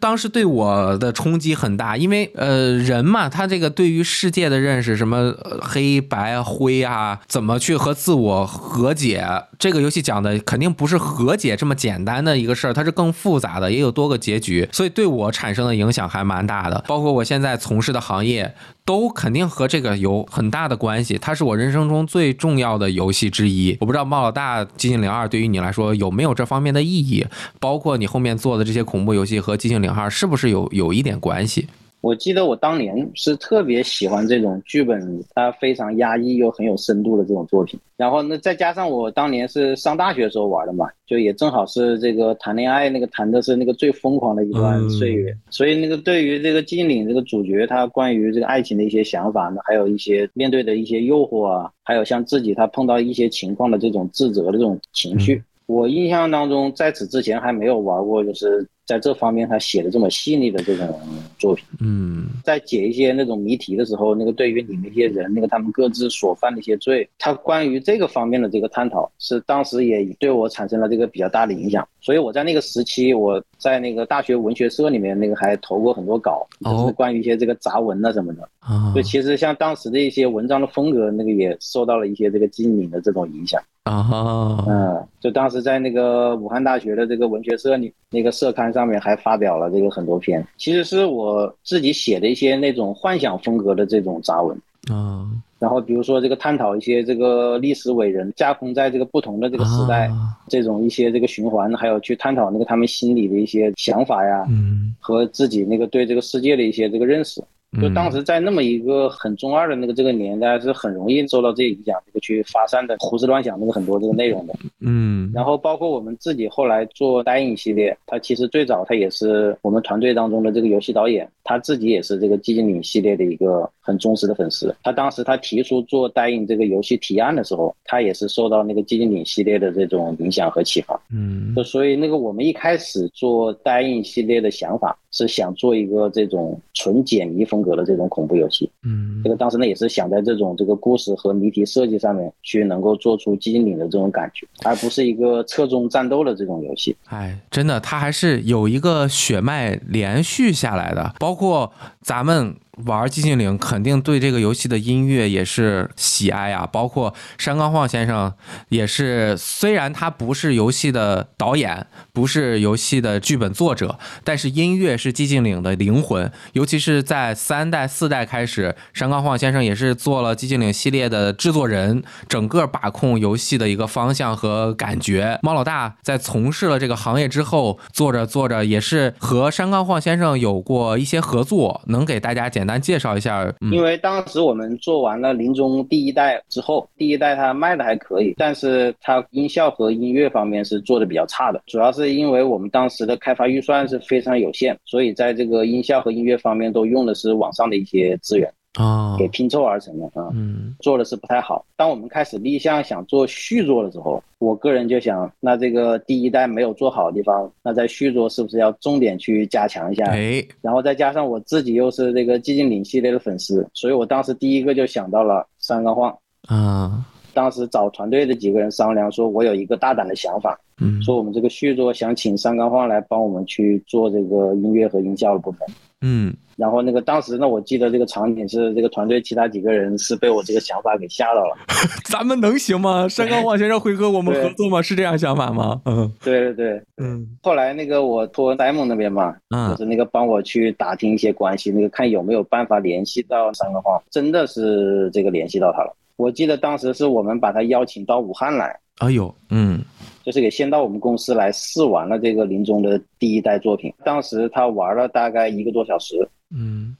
[0.00, 9.26] 当时对我的冲击很大，因为呃人嘛，他这个对于世界的认识，什么黑白灰啊，怎么去和自我和解，
[9.58, 18.54] 这个游戏讲的肯定不是和解这么简单的一个事儿，它是更复杂的，也有多个结局，所以对我产生的影响还蛮大的，包括我现在从事的行业。
[18.86, 23.76] 都肯定和这个有很大的关系，它是我人生中最重要的游戏之一。
[23.80, 27.26] 我不知道猫老大《寂静岭二》对于你来说有没有这方面的意义，
[27.60, 31.66] 包括你后面做的这些恐怖游戏和《寂静岭二》是不是有有一点关系？
[32.06, 37.80] 我记得我当年是特别喜欢这种剧本，它非常压抑又很有深度的这种作品。
[37.96, 55.42] 然后呢，再加上我当年是上大学时候玩的嘛，就也正好是这个谈恋爱那个谈的是那个最疯狂的一段岁月，所以那个对于这个寂静岭这个主角他关于这个爱情的一些想法呢，还有一些面对的一些诱惑啊，还有像自己他碰到一些情况的这种自责的这种情绪。
[55.66, 60.98] 我印象当中，在此之前还没有玩过，就是在这方面他写的这么细腻的这种
[61.38, 61.64] 作品。
[61.80, 71.86] 嗯在解一些那种谜题的时候，那个对于你们一些人，那个他们各自所犯的一些罪，他关于这个方面的这个探讨，是当时也对我产生了这个比较大的影响。
[72.00, 78.48] 所以我在那个时期，我在那个大学文学社里面，那个还投过很多稿，就是关于一些这个杂文啊什么的。
[78.60, 83.60] 啊所以其实像当时的一些文章的风格，那个也受到了一些这个经岭的这种影响。
[83.86, 94.60] 啊嗯，就当时在那个武汉大学的这个文学社里，那个社刊上面还发表了这个很多篇，其实是我自己写的一些那种幻想风格的这种杂文。
[94.90, 95.26] 啊
[95.58, 107.42] 然后比如说这个探讨一些这个历史伟人架空在这个不同的这个时代，啊这种一些这个循环，还有去探讨那个他们心里的一些想法呀，嗯，和自己那个对这个世界的一些这个认识。
[107.80, 114.54] 就当时在那么一个很中二的那个这个年代，是很容易受到这个影响，这个去发散的胡思乱想那个很多这个内容的。
[114.80, 124.74] 嗯然后包括我们自己后来做单影系列，他其实最早他也是我们团队当中的这个游戏导演，他自己也是这个寂静岭系列的一个很忠实的粉丝。
[124.82, 130.98] 他当时他提出做单影这个游戏提案的时候，他也是受到那个寂静岭系列的这种影响和启发。
[131.12, 138.70] 嗯就所以那个我们一开始做单影系列的想法是想做一个这种纯解谜风格的这种恐怖游戏。
[138.82, 146.94] 嗯这个当时呢也是想在这种这个故事和谜题设计上面去能够做出机灵的这种感觉，而不是一个侧重战斗的这种游戏。
[147.06, 151.72] 哎，真的，它还是有一个血脉连续下来的，包括
[152.06, 152.54] 咱们
[152.84, 156.64] 玩寂静岭，肯定对这个游戏的音乐也是喜爱啊。
[156.64, 158.32] 包括山冈晃先生
[158.68, 166.30] 也是，虽然他不是游戏的导演，不是游戏的剧本作者，但是音乐是寂静岭的灵魂。
[166.52, 175.40] 尤其是在三代、四代开始，山冈晃先生也是做了寂静岭系列的制作人，整个把控游戏的一个方向和感觉。
[175.42, 183.50] 猫老大在从事了这个行业之后，做着做着也是和山冈晃先生有过一些合作，能给大家简单介绍一下？
[183.72, 200.30] 因为当时我们做完了临终第一代之后，第一代它卖的还可以，但是它音效和音乐方面是做的比较差的，主要是因为我们当时的开发预算是非常有限，所以在这个音效和音乐方面都用的是网上的一些资源啊，给拼凑而成的啊。
[200.32, 201.64] 嗯做的是不太好。
[201.76, 210.04] 当我们开始立项想做续作的时候，我个人就想，那这个第一代没有做好的地方，那在续作是不是要重点去加强一下？
[210.10, 216.16] 哎，然后再加上我自己又是这个寂静岭系列的粉丝，所以我当时第一个就想到了三冈晃。
[216.48, 225.66] 啊，当时找团队的几个人商量，说我有一个大胆的想法，嗯说我们这个续作想请三冈晃来帮我们去做这个音乐和音效的部分。
[226.02, 231.54] 嗯然后那个当时呢，我记得这个场景是这个团队其他几个人是被我这个想法给吓到了。
[232.10, 233.06] 咱们能行吗？
[233.10, 234.80] 山冈晃先生会和我们合作吗？
[234.80, 235.78] 是这样想法吗？
[235.84, 245.94] 嗯对对对，嗯后来那个我托 Simon 那边嘛，就嗯是那个帮我去打听一些关系，那个看有没有办法联系到三个晃，真的是这个联系到他了。
[246.16, 249.82] 我记得当时是我们把他邀请到武汉来，哎呦，嗯
[250.26, 253.94] 就是给先到我们公司来试玩了这个林中的第一代作品。
[254.04, 256.16] 当时他玩了大概一个多小时，
[256.50, 256.96] 嗯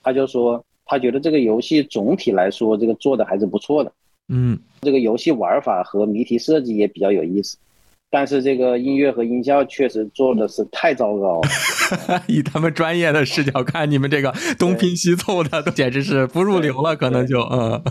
[0.00, 3.92] 他就说他觉得这个游戏总体来说这个做的还是不错的，
[4.28, 7.58] 嗯这个游戏玩法和谜题设计也比较有意思。
[8.10, 17.82] 但是这个音乐和音效确实做的是太糟糕了， 以他们专业的视角看，你们这个东拼西凑的，都简直是不入流了，可能就嗯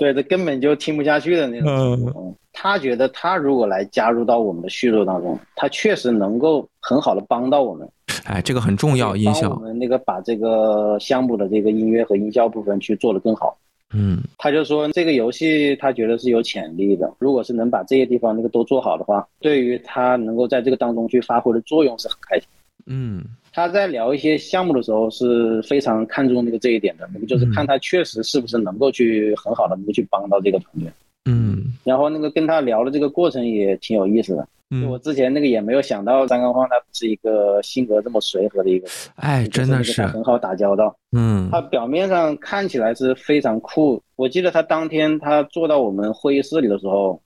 [0.00, 2.34] 对，他根本就听不下去的那种。
[2.54, 7.86] 他觉得他如果来加入到我们的叙述当中，他确实能够很好的帮到我们，
[8.24, 13.54] 哎，这个很重要，音效我效，们那个把这个项目的这个音乐和音效部分去做得更好。
[13.92, 22.48] 嗯他就说这个游戏他觉得是有潜力的，如果是能把这些地方那个都做好的话，对于他能够在这个当中去发挥的作用是很开心。
[22.86, 23.22] 嗯
[23.52, 30.92] 他在聊一些项目的时候是非常看重那个这一点的，那个就是看他确实是不是能够去很好的能够去帮到这个团队。
[31.26, 34.46] 嗯然后那个跟他聊的这个过程也挺有意思的。
[34.70, 40.96] 就我嗯，之前那个也没有想到张刚晃他是一个性格这么随和的一个人，哎，真的是很好打交道。
[41.10, 44.00] 嗯他表面上看起来是非常酷。
[44.14, 47.20] 我记得他当天他坐到我们会议室里的时候，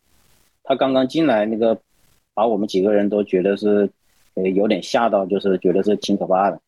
[0.63, 1.79] 他刚刚进来，那个
[2.33, 3.91] 把我们几个人都觉得是，
[4.35, 6.61] 呃，有点吓到，就是觉得是挺可怕的。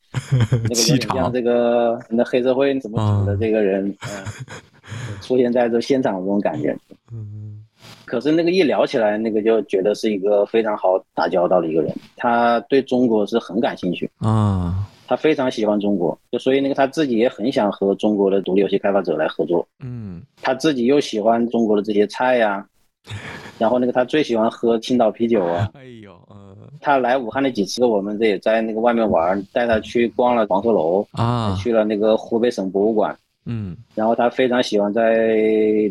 [0.63, 4.25] 那个 有，点像这个那黑社会怎么组的这个人，嗯、
[5.21, 6.77] 出现在这现场的这种感觉。
[7.13, 7.63] 嗯
[8.05, 22.65] 可是那个一聊起来，那个就觉得是一个非常好打交道的一个人，他对中国是很感兴趣，啊，他非常喜欢中国，就所以那个他自己也很想和中国的独立游戏开发者来合作，嗯他自己又喜欢中国的这些菜呀、
[23.59, 25.69] 然后那个他最喜欢喝青岛啤酒啊。
[25.75, 26.46] 哎呦，嗯
[26.81, 33.77] 他来武汉那几次，我们这也在那个外面玩，带他去逛了黄鹤楼，啊，去了那个湖北省博物馆，嗯。
[33.95, 35.27] 然后他非常喜欢在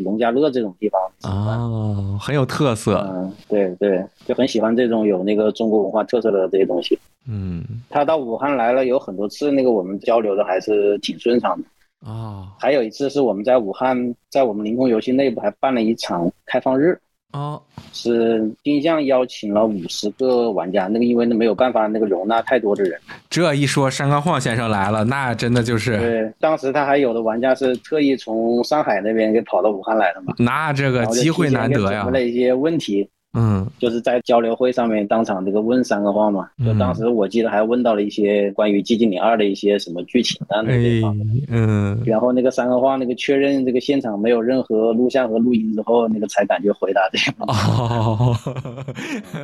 [0.02, 1.00] 农家乐这种地方。
[1.22, 6.98] 啊，很有特色，嗯，对对，就很喜欢这种有那个中国文化特色的这些东西。
[7.26, 7.64] 嗯。
[7.88, 12.10] 他到武汉来了有很多次，那个我们交流的还是挺顺畅的。
[12.10, 12.52] 啊。
[12.60, 16.96] 还有一次是我们在武汉，在我们凌空游戏内部还办了一场开放日，
[17.32, 17.60] 哦，
[17.92, 20.86] 是定向邀请了五十个玩家。
[20.86, 22.98] 那个因为那没有办法那个容纳太多的人，
[23.28, 32.04] 这一说山冈晃先生来了，那真的就是，对，当时他还有的玩家是特意从上海那边给跑到武汉来的嘛，那这个机会难得呀。
[32.04, 33.06] 准备，了一些问题，
[33.38, 41.26] 嗯就是在交流会上面当场这个问三个话嘛，就当时我记得还问到了一些关于《寂静岭二》的一些什么剧情啊那哎些方面。
[41.48, 47.44] 嗯然后那个三个话那个确认这个现场没有任何录像和录音之后，那个才敢去回答这个。
[47.52, 48.34] 哦，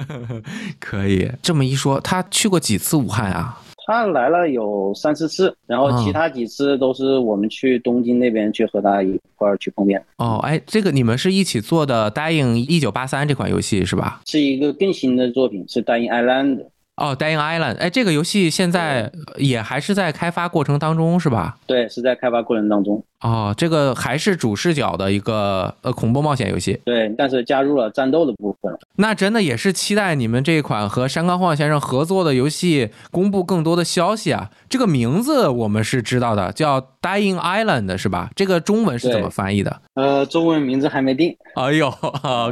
[0.80, 3.60] 可以这么一说，他去过几次武汉啊？
[3.86, 14.20] 他来了有三四次，然后其他几次都是我们去东京那边去和他一块儿去碰面，哦，哎，这个你们是一起做的《Dying 一九八三》这款游戏是吧？
[14.26, 16.58] 是一个更新的作品，是《大英 Island》。
[16.96, 21.56] 哦，Dying Island，哎，这个游戏现在也还是在开发过程当中，是吧？
[21.66, 23.02] 对，是在开发过程当中。
[23.22, 26.80] 哦，这个还是主视角的一个呃恐怖冒险游戏。
[26.84, 28.76] 对，但是加入了战斗的部分。
[28.96, 34.50] 那真的也是期待你们这一款和山冈晃先生合作的游戏公布更多的消息啊！
[34.68, 38.30] 这个名字我们是知道的，叫 Dying Island 是吧？
[38.34, 39.80] 这个中文是怎么翻译的？
[39.94, 41.36] 呃，中文名字还没定。
[41.54, 41.92] 哎呦，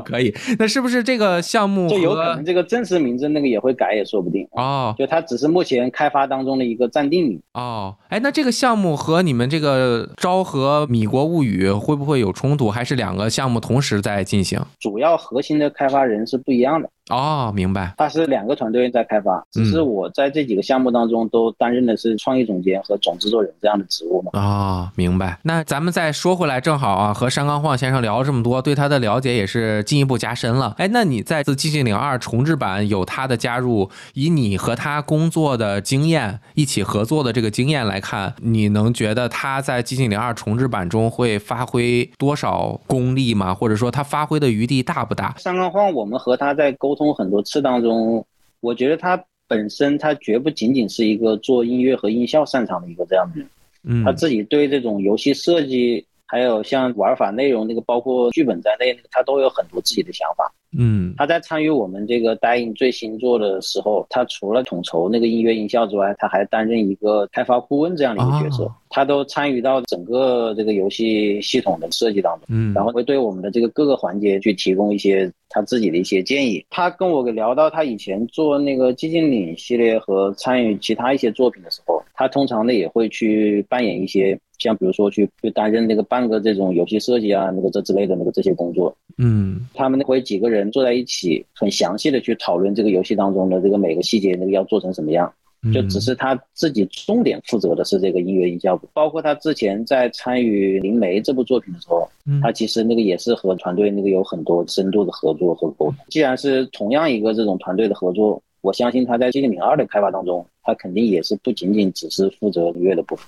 [0.05, 0.33] 可以。
[0.59, 4.47] 那是不是这个项目就有可能这个真实名字那个也会改，也说不定。
[4.53, 7.41] 哦，就它只是目前开发当中的一个暂定名。
[7.55, 10.60] 哦，哎，那这个项目和你们这个昭和。
[10.61, 12.71] 和《米国物语》会不会有冲突？
[12.71, 14.61] 还是两个项目同时在进行？
[14.79, 16.89] 主要核心的开发人是不一样的。
[17.11, 17.93] 哦，明白。
[17.97, 24.31] 它是两个团队在开发，只是我在这几个项目当中都担任的是创意总监和总制作人这样的职务嘛。
[24.35, 25.39] 哦，明白。
[25.43, 30.75] 那咱们再说回来，正好啊，和山冈晃先生聊了这么多，对他的了解也是进一步加深了。
[30.79, 43.53] 哎，那你在自《寂静岭二》重制版有他的加入，以你和他工作的经验，一起合作的这个经验来看，你能觉得他在《寂静岭二》重制版中会发挥多少功力吗？
[43.53, 45.35] 或者说他发挥的余地大不大？
[45.39, 46.95] 山冈晃，我们和他在沟。
[47.01, 48.23] 通很多次当中，
[48.61, 53.49] 我觉得他本身他绝不仅仅是一个做音乐和音效擅长的一个这样的人，
[53.85, 60.53] 嗯，他自己对这种游戏设计，还有像玩法内容那个，包括剧本在内，他都有很多自己的想法。
[60.79, 68.71] 嗯，他在参与我们这个答应最新作的时候，他除了统筹那个音乐音效之外，他还担任一个开发顾问这样的一个角色。
[68.89, 76.65] 他都参与到整个这个游戏系统的设计当中，嗯，然后会对我们的这个各个环节去提供一些他自己的一些建议。
[76.71, 84.39] 他跟我聊到他以前做那个寂静岭系列和参与其他一些作品的时候，他通常呢也会去扮演一些。
[84.61, 95.33] 像比如说去去担任那个半个这种游戏设计啊，那个这之类的那个这些工作，嗯，他们会几个人坐在一起，很详细的去讨论这个游戏当中的这个每个细节，那个要做成什么样。
[95.75, 102.09] 就只是他自己重点负责的是这个音乐音效，包括他之前在参与《灵媒》这部作品的时候，
[102.41, 105.95] 他其实那个也是和团队那个有很多深度的合作和沟通。
[106.09, 113.27] 既然是同样一个这种团队的合作，我相信他在《寂静岭二》的开发当中，他肯定也是不仅仅只是负责音乐的部分。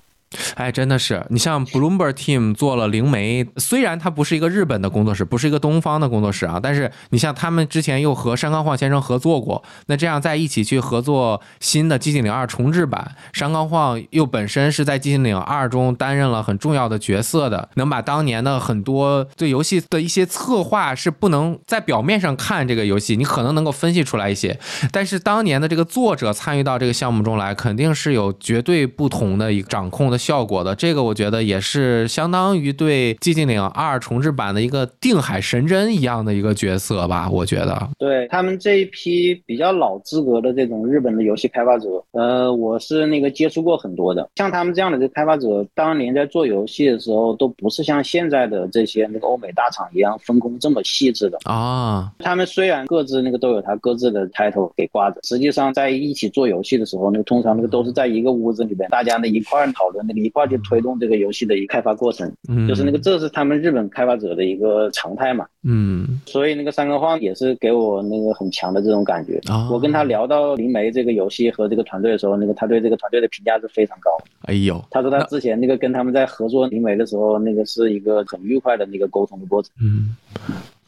[0.54, 24.58] 哎，真的是你像 Bloomberg Team 做了灵媒，虽然它不是一个日本的工作室，不是一个东方的工作室啊，但是你像他们之前又和山冈晃先生合作过，那这样在一起去合作新的《寂静岭二》重制版，山冈晃又本身是在《寂静岭二》中担任了很重要的角色的，能把当年的很多对游戏的一些策划是不能在表面上看这个游戏，你可能能够分析出来一些，
[24.90, 30.21] 但是当年的这个作者参与到这个项目中来，肯定是有绝对不同的一个掌控的。
[30.22, 37.28] 效果的这个，我觉得也是相当于对《寂静岭二》重置版的一个定海神针一样的一个角色吧。
[37.28, 44.28] 我觉得，对他们这一批比较老资格的这种日本的游戏开发者，呃，我是那个接触过很多的。
[44.36, 52.12] 像他们这样的这开发者，当年在做游戏的时候，都不是像现在的这些那个欧美大厂一样分工这么细致的啊。
[52.20, 60.02] 他们虽然各自那个都有他各自的 title 给挂着，实际上在一起做游戏的时候，那个通常那个都是在一个屋子里边，大家呢一块讨论。
[60.20, 69.40] 一块去推动这个游戏的一个开发过程，嗯，就是那个这是他们日本开发者的一个常态嘛，嗯，所以那个三个晃也是给我那个很强的这种感觉。
[69.70, 74.10] 我跟他聊到灵媒这个游戏和这个团队的时候，那个他对这个团队的评价是非常高。
[74.42, 79.70] 哎呦，他说他之前那个跟他们在合作灵媒的时候，那个是一个很愉快的那个沟通的过程。
[79.80, 80.16] 嗯，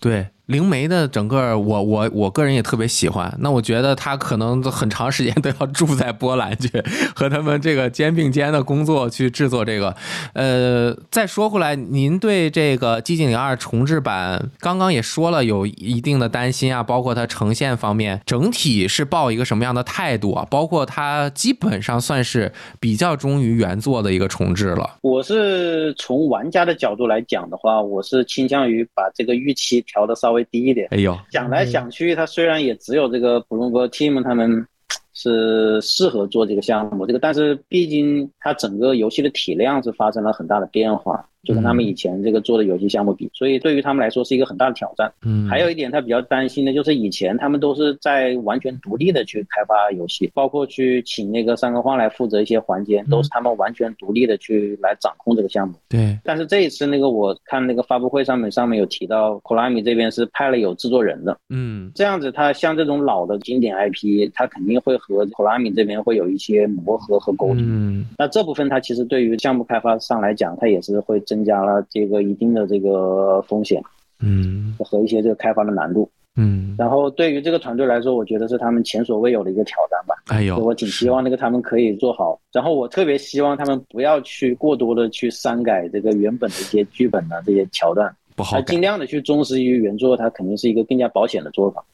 [0.01, 0.27] 对。
[0.47, 3.35] 灵媒的整个，我我我个人也特别喜欢。
[3.41, 6.69] 那我觉得他可能很长时间都要住在波兰去，
[7.17, 9.97] 和他们这个肩并肩的工作去制作这个。
[10.35, 20.47] 呃，再说回来，您对这个《寂静岭二》重制版，刚刚也说了有一定的担心啊，包括它呈现方面，整体是抱一个什么样的态度啊？
[20.51, 24.99] 包括它基本上算是比较忠于原作的一个重置了。
[25.01, 30.34] 我是从玩家的角度来讲的话，我是倾向于把这个预期调的稍。
[30.35, 34.67] 微低一点，哎呦，想来想去，他虽然也只有这个普隆格 team 他们
[35.15, 41.27] 是适合做这个项目，这个但是毕竟它整个游戏的体量是发生了很大的变化。
[41.45, 45.13] 就跟他们以前这个做的游戏项目比，所以对于他们来说是一个很大的挑战。
[45.25, 55.75] 嗯，还有一点他比较担心的就是以前他们都是在完全独立的去开发游戏，包括去请那个三个晃来负责一些环节，都是他们完全独立的去来掌控这个项目。
[55.89, 56.19] 对。
[56.25, 61.37] 但是这一次那个我看那个发布会上面上面有提到，Konami 这边是派了有制作人的。
[61.51, 67.59] 嗯，这样子他像这种老的经典 IP，他肯定会和 Konami 这边会有一些磨合和沟通。
[67.59, 71.21] 嗯，那这部分他其实对于项目开发上来讲，他也是会。
[71.35, 73.83] 增加了这个一定的这个风险，
[74.21, 76.09] 嗯，和一些这个开发的难度。
[76.37, 80.15] 嗯，然后对于这个团队来说，我觉得是他们前所未有的一个挑战吧。
[80.29, 88.81] 哎呦，我挺希望那个他们可以做好，然后我特别希望他们不要去过多的去删改这个原本的一些剧本的这些桥段，不好改尽。
[88.81, 91.85] 量的去忠实于原作，它肯定是一个更加保险的做法。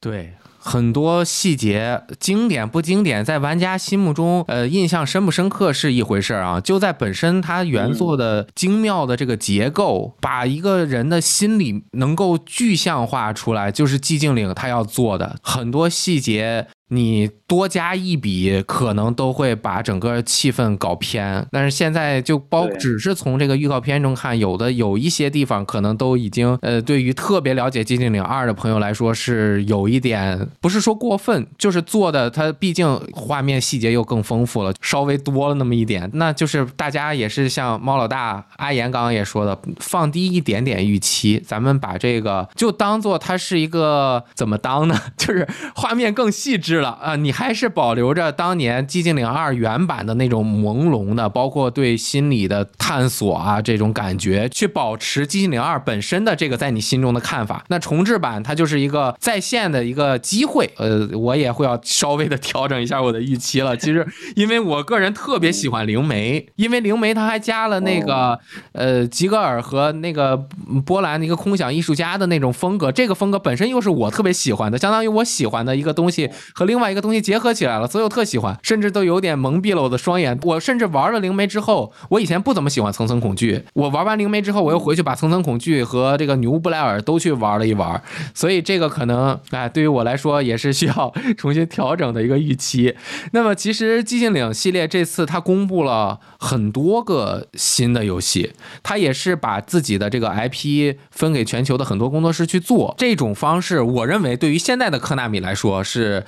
[0.00, 0.30] 对，
[0.68, 6.60] 很多细节经典不经典，在玩家心目中，呃，印象深不深刻是一回事儿啊。
[6.60, 16.66] 就在本身它原作的精妙的这个结构，把一个人的心理能够具象化出来，就是寂静岭他要做的很多细节。
[16.88, 21.46] 你多加一笔，可能都会把整个气氛搞偏。
[21.50, 36.08] 但是现在就包只是从这个预告片中看，有的有一些地方可能都已经呃，对于特别了解《寂静岭二》的朋友来说是有一点，不是说过分，就是做的它毕竟画面细节又更丰富了，稍微多了那么一点。
[36.14, 44.98] 那就是大家也是像猫老大、阿岩刚刚也说的，放低一点点预期，咱们把这个就当做它是一个怎么当呢？
[45.16, 57.64] 就是画面更细致了啊、你还是保留着当年《寂静岭二》原版的那种朦胧的，包括对心理的探索啊这种感觉，去保持《寂静岭二》本身的这个在你心中的看法。
[57.68, 63.76] 那重置版它就是一个在线的一个机会，呃，我也会要稍微的调整一下我的预期了。
[63.76, 64.06] 其实，
[64.36, 68.38] 因为我个人特别喜欢灵媒，因为灵媒它还加了那个
[68.72, 70.36] 呃吉格尔和那个
[70.84, 80.38] 波兰的一个空想艺术家的那种风格，这个风格本身又是我特别喜欢的，相当于我喜欢的一个东西和另外一个东西结合起来了，所以我特喜欢，甚至都有点蒙蔽了我的双眼。
[80.42, 88.00] 我甚至玩了灵媒之后，我以前不怎么喜欢层层恐惧，我玩完灵媒之后，我又回去把层层恐惧和这个女巫布莱尔都去玩了一玩，
[88.34, 92.94] 所以这个可能哎，对于我来说也是需要重新调整的一个预期。
[93.32, 98.52] 那么其实寂静岭系列这次它公布了很多个新的游戏，
[98.82, 102.94] 它也是把自己的这个 IP 分给全球的很多工作室去做。
[102.98, 106.24] 这种方式，我认为对于现在的科纳米来说是。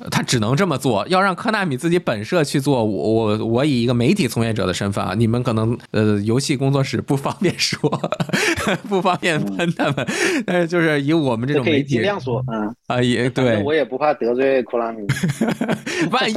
[0.00, 2.84] 呃他只能这么做，要让科纳米自己本社去做。
[2.84, 7.80] 我我我以一个媒体从业者的身份啊，你们可能呃游戏工作室不方便说，
[8.88, 10.06] 不方便喷他们，
[10.46, 15.06] 但是就是以我们这这可以种媒体尽量说，嗯，啊，也对，我也不怕得罪库拉米。
[16.10, 16.34] 万一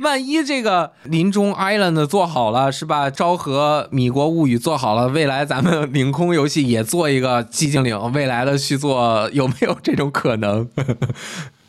[0.00, 3.10] 万一这个林中 Island 做好了是吧？
[3.10, 10.68] 昭和米国物语做好了，未来咱们领空游戏也做一个寂静岭，未来的续作有没有这种可能？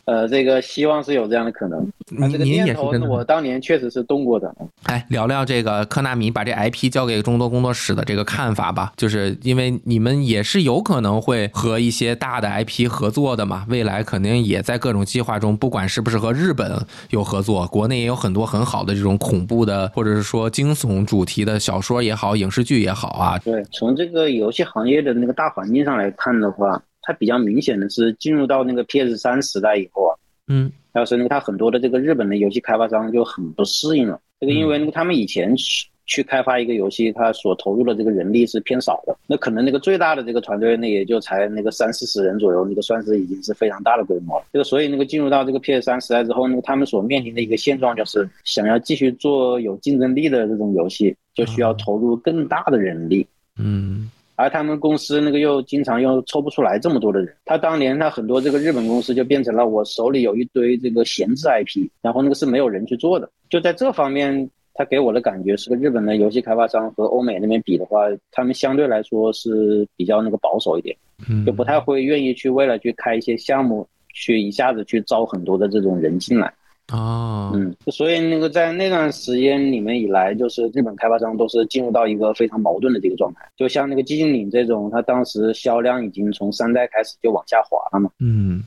[0.06, 1.80] 呃，这个希望是有这样的可能。
[2.20, 4.54] 啊，这个您您也念头是真的我当年确实是动过的。
[4.84, 8.92] 哎，聊聊这个科纳米把这 IP 交给众多工作室的这个看法吧。
[8.96, 16.80] 就是因为你们也是有可能会和一些大的 IP 合作的嘛，未来肯定也在各种计划中，不管是不是和日本
[17.10, 23.36] 有合作，国内也有很多很好的这种恐怖的或者是说惊悚主题的小说也好，影视剧也好啊。
[23.40, 30.12] 对，从这个游戏行业的那个大环境上来看的话，它比较明显的是进入到那个 PS 三时代以后啊，
[30.48, 34.20] 嗯还有是那个它很多的这个日本的游戏开发商就很不适应了。
[34.40, 44.46] 这个因为那个他们以前去去开发一个游戏，它所投入的这个人力是偏少的，那可能那个最大的这个团队那也就才那个三四十人左右，那个算是已经是非常大的规模了。
[44.52, 53.26] 这个所以那个进入到这个 PS 三时代之后，那个他们所面临的一个现状就是，想要继续做有竞争力的这种游戏，就需要投入更大的人力。
[53.58, 63.28] 嗯而他们公司那个又经常又抽不出来这么多的人，他当年他很多这个日本公司就变成了我手里有一堆这个闲置 IP，然后那个是没有人去做的。
[63.48, 70.94] 就在这方面，他给我的感觉是个日本的游戏开发商和欧美那边比的话，他们相对来说是比较那个保守一点，
[71.28, 76.52] 嗯，就不太会愿意去为了去开一些项目，去一下子去招很多的这种人进来。
[76.92, 83.40] 哦，嗯，所以那个在那段时间里面以来，就是日本开发商都是进入到一个非常矛盾的这个状态。
[83.56, 88.08] 就像那个寂静岭这种，它当时销量已经从三代开始就往下滑了嘛。
[88.20, 88.62] 嗯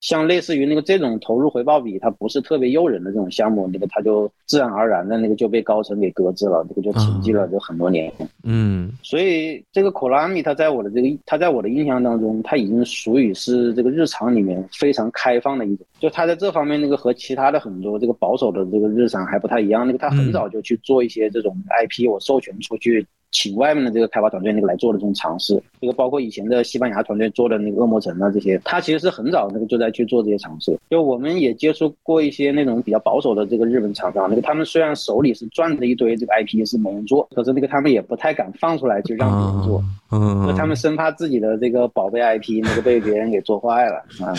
[0.00, 8.12] 像类似于那个这种投入回报比它不是特别诱人的这种项目，那个它就自然而然的那个就被高层给搁置了，这个就沉寂了就很多年。
[8.42, 15.86] 嗯所以这个 Konami 它在我的这个它在我的印象当中，它已经属于是这个日常里面非常开放的一种。
[15.98, 19.86] 就它在这方面那个和其他的很多这个保守的这个日常还不太一样。
[19.86, 23.06] 那个它很早就去做一些这种 IP，我授权出去。
[23.32, 30.76] 请外面的这个开发团队那个来做的这种尝试，这个包括以前的西班牙团队做的那个恶魔城啊这些，他其实是很早那个就在去做这些尝试。
[30.90, 39.84] 就我们也接触过一些那种比较保守的这个日本厂商，那个他们虽然手里是攥着一堆这个 IP 是没人做，可是那个他们也不太敢放出来就让别人做。
[40.12, 44.34] 嗯，就他们生怕自己的这个宝贝 IP 那个被别人给做坏了啊。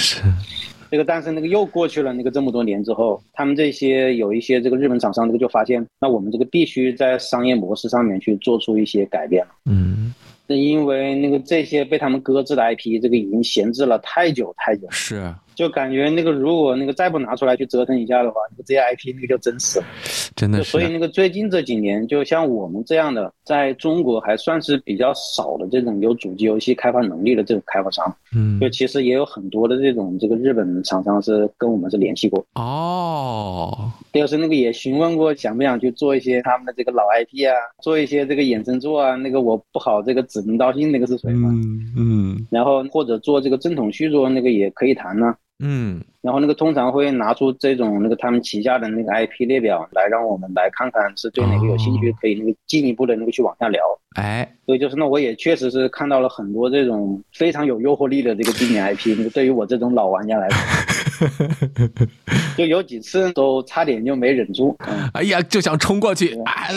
[0.91, 9.41] 是这个但是那个又过去了那个这么多年之后，他们这些有一些这个日本厂商，这个就发现，那我们这个必须在商业模式上面去做出一些改变。
[9.45, 9.51] 了。
[9.65, 10.13] 嗯。
[10.49, 19.85] 是因为那个这些被他们搁置的 IP，这个已经闲置了太久太久，是就感觉那个如果那个再不拿出来去折腾一下的话，那个这些 IP 那个就真死了。
[20.35, 28.59] 真的，就是所以那个最近这几年，就像我们这样的，在中国还算是比较少的这种有主机游戏开发能力的这种开发商，嗯。
[28.59, 37.53] 就其实也有很多的这种这个日本厂商是跟我们是联系过，哦，就是那个也询问过想不想去做一些他们的这个老 IP 啊，
[37.83, 42.47] 做一些这个衍生作啊，那个我不好这个指名道姓那个是谁嘛，嗯嗯。
[42.49, 46.01] 然后或者做这个正统续作那个也可以谈呢、嗯。
[46.21, 53.81] 然后那个通常会拿出这种那个他们旗下的那个 IP 列表来，让我们来看看是对哪个有兴趣哦，可以那个进一步的那个去往下聊。
[54.15, 61.27] 哎，所以就是那，我也确实是看到了很多这种非常有诱惑力的这个经典 IP，那个对于我这种老玩家来说，
[62.55, 64.75] 就有几次都差点就没忍住。
[64.87, 66.43] 嗯，哎呀，就想冲过去对。
[66.43, 66.67] 啊，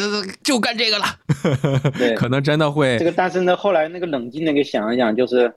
[0.42, 1.04] 就干这个了，
[1.98, 5.52] 对， 可能真的会这个，但是呢，后来那个冷静的给想一想，就是，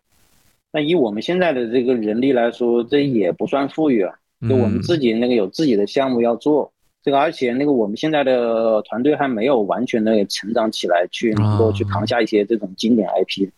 [0.72, 4.14] 那以我们现在的这个人力来说，这也不算富裕啊。
[4.48, 4.82] 就我们嗯。
[4.82, 13.50] 自己那个有自己的项目要做，这个而且那个我们现在的团队还没有完全的成长起来，去能够去扛下一些这种经典 IP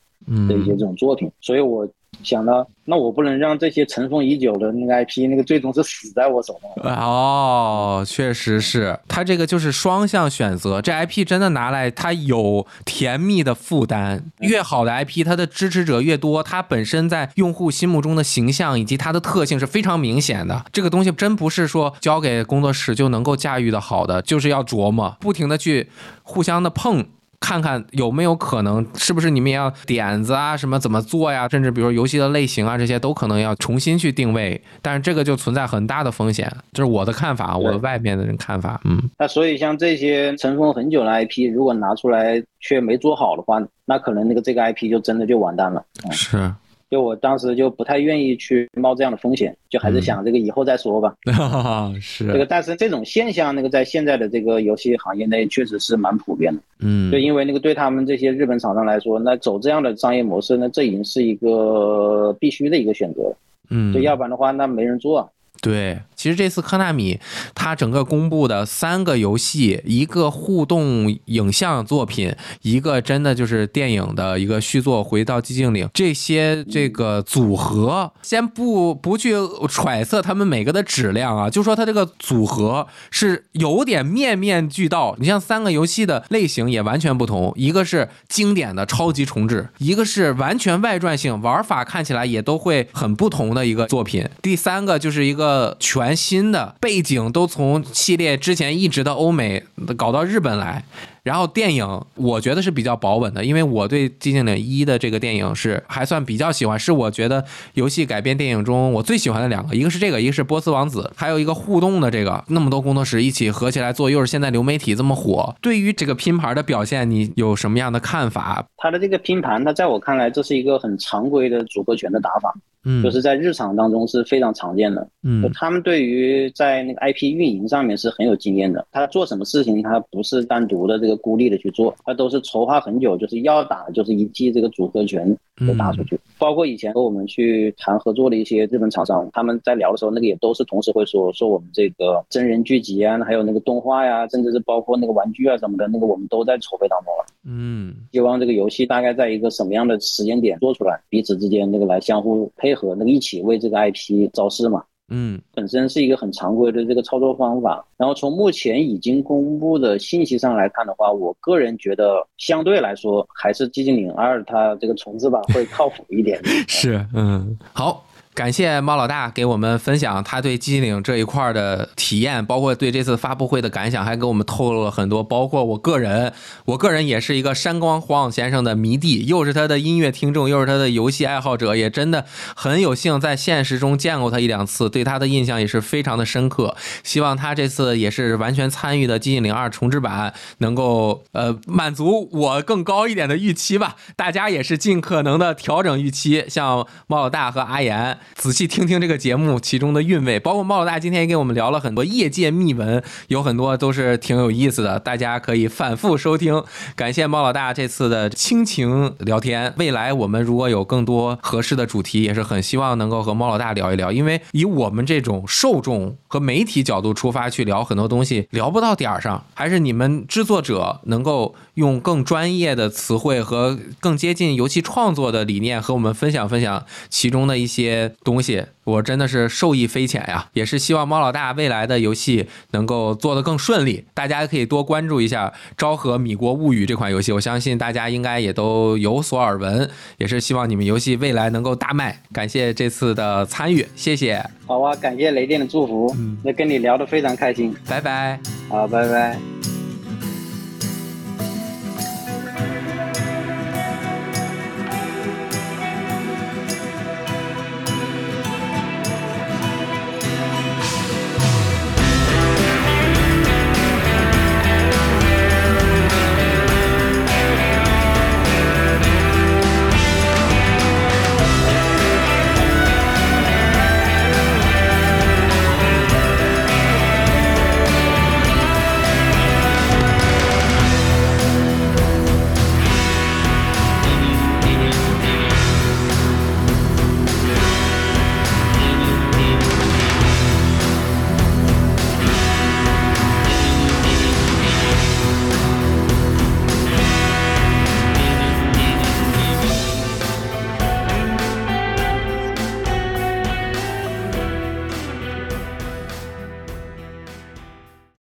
[0.48, 1.88] 的一些嗯这种作品，所以我
[2.24, 6.94] 想呢，那我不能让这些尘封已久的那个 IP 那个最终是死在我手上。
[6.94, 10.82] 哦，确实是，它这个就是双向选择。
[10.82, 14.24] 这 IP 真的拿来，它有甜蜜的负担。
[14.40, 20.66] 越好的 IP，它的支持者越多，它本身在用户心目中的形象以及它的特性是非常明显的。
[20.74, 25.88] 这个东西真不是说交给工作室就能够驾驭的好的，就是要琢磨，不停的去
[26.24, 27.06] 互相的碰。
[27.40, 34.62] 看看有没有可能，是不是你们也要点子啊，什么怎么做呀，甚至比如游戏的类型啊，这些都可能要重新去定位。
[34.82, 38.80] 但是这个就存在很大的风险，这是我的看法，我的外面的人看法。
[38.84, 45.84] 嗯，那所以像这些尘封很久的 IP，如果拿出来却没做好的话，那可能那个这个 IP 就真的就完蛋了。
[46.06, 46.54] 嗯，是，
[46.90, 51.14] 就我当时就不太愿意去冒这样的风险，就还是想这个以后再说吧。
[52.02, 56.62] 是，这个但是这种现象，那个在现在的这个游戏行业内确实是蛮普遍的。
[56.80, 63.38] 嗯就，因为那个对他们这些日本厂商来说，那走这样的商业模式，那这已经是一个必须的一个选择了。
[63.70, 65.28] 嗯，就要不然的话，那没人做啊。
[65.62, 67.18] 对，其实这次科纳米
[67.56, 79.32] 它整个公布的三个游戏，一个互动影像作品，一个真的就是电影的一个续作《回到寂静岭》，这些这个组合，先不不去
[79.70, 85.16] 揣测他们每个的质量啊，就说它这个组合是有点面面俱到。
[85.20, 99.64] 你像三个游戏的类型也完全不同，一个是经典的超级重置，一个是完全外传性，玩法看起来也都会很不同的一个作品，第三个就是一个全全新的背景，都从系列之前一直的欧美
[99.96, 100.84] 搞到日本来。
[101.22, 107.46] 然后电影我觉得是比较保稳的，因为我对《寂静岭一》的这个电影是还算比较喜欢，是我觉得
[107.76, 118.66] 游戏改编电影中我最喜欢的两个，一个是这个，一个是《波斯王子》，还有一个互动的这个，那么多工作室一起合起来做，又是现在流媒体这么火，对于这个拼盘的表现，你有什么样的看法？
[118.78, 122.52] 它的这个拼盘，它在我看来，这是一个很常规的组合拳的打法，
[122.86, 125.02] 嗯，就是在日常当中是非常常见的。
[125.04, 135.36] 就嗯他们对于在那个 IP 运营上面是很有经验的，他做什么事情，他不是单独的这个孤立的去做，他都是筹划很久，就是要打就是一记这个组合拳
[135.68, 136.18] 就打出去。
[136.38, 147.26] 包括以前和我们去谈合作的一些日本厂商，他们在聊的时候，那个也都是同时会说说我们这个真人剧集啊，还有那个动画呀、甚至是包括那个玩具啊什么的，那个我们都在筹备当中了。
[147.46, 154.84] 嗯希望这个游戏大概在一个什么样的时间点做出来，彼此之间那个来相互配合，那个一起为这个 IP 造势嘛。
[155.12, 157.84] 嗯本身是一个很常规的这个操作方法。
[157.98, 166.40] 然后从目前已经公布的信息上来看的话，我个人觉得相对来说还是《寂静岭二》它这个重置版会靠谱一点。
[166.70, 168.06] 是嗯好。
[168.36, 175.22] 感谢猫老大给我们分享他对寂静岭这一块的体验，包括对这次发布会的感想，还给我们透露了很多。
[175.22, 176.32] 包括我个人，
[176.64, 182.24] 我个人也是一个山光黄先生的迷弟，又是他的音乐听众，又是他的游戏爱好者，也真的
[182.56, 186.78] 很有幸在现实中见过他一两次，对他的印象也是非常的深刻。
[187.04, 193.98] 希望他这次也是完全参与的《寂静岭二》重置版，能够呃满足我更高一点的预期吧。
[194.16, 200.40] 大家也是尽可能的调整预期，像猫老大和阿岩仔细听听这个节目其中的韵味。
[200.40, 206.64] 包括猫老大今天也给我们聊了很多业界秘闻，有很多都是挺有意思的，大家可以反复收听。
[206.96, 209.74] 感谢猫老大这次的倾情聊天。
[209.78, 228.64] 未来我们如果有更多合适的主题，也是很希望能够和猫老大聊一聊，因为以我们这种受众和媒体角度出发去聊很多东西，聊不到点儿上，还是你们制作者能够用更专业的词汇和更接近游戏创作的理念和我们分享分享其中的一些东西。
[228.84, 234.06] 我真的是受益匪浅呀，也是希望猫老大未来的游戏能够做得更顺利。
[234.16, 235.48] 大家可以多关注一下
[235.78, 239.88] 《昭和米国物语》这款游戏，我相信大家应该也都有所耳闻。
[240.18, 242.20] 也是希望你们游戏未来能够大卖。
[242.34, 248.40] 感谢这次的参与，谢谢，好啊，感谢雷电的祝福，嗯那跟你聊得非常开心，拜拜。
[248.70, 249.79] 好，拜拜。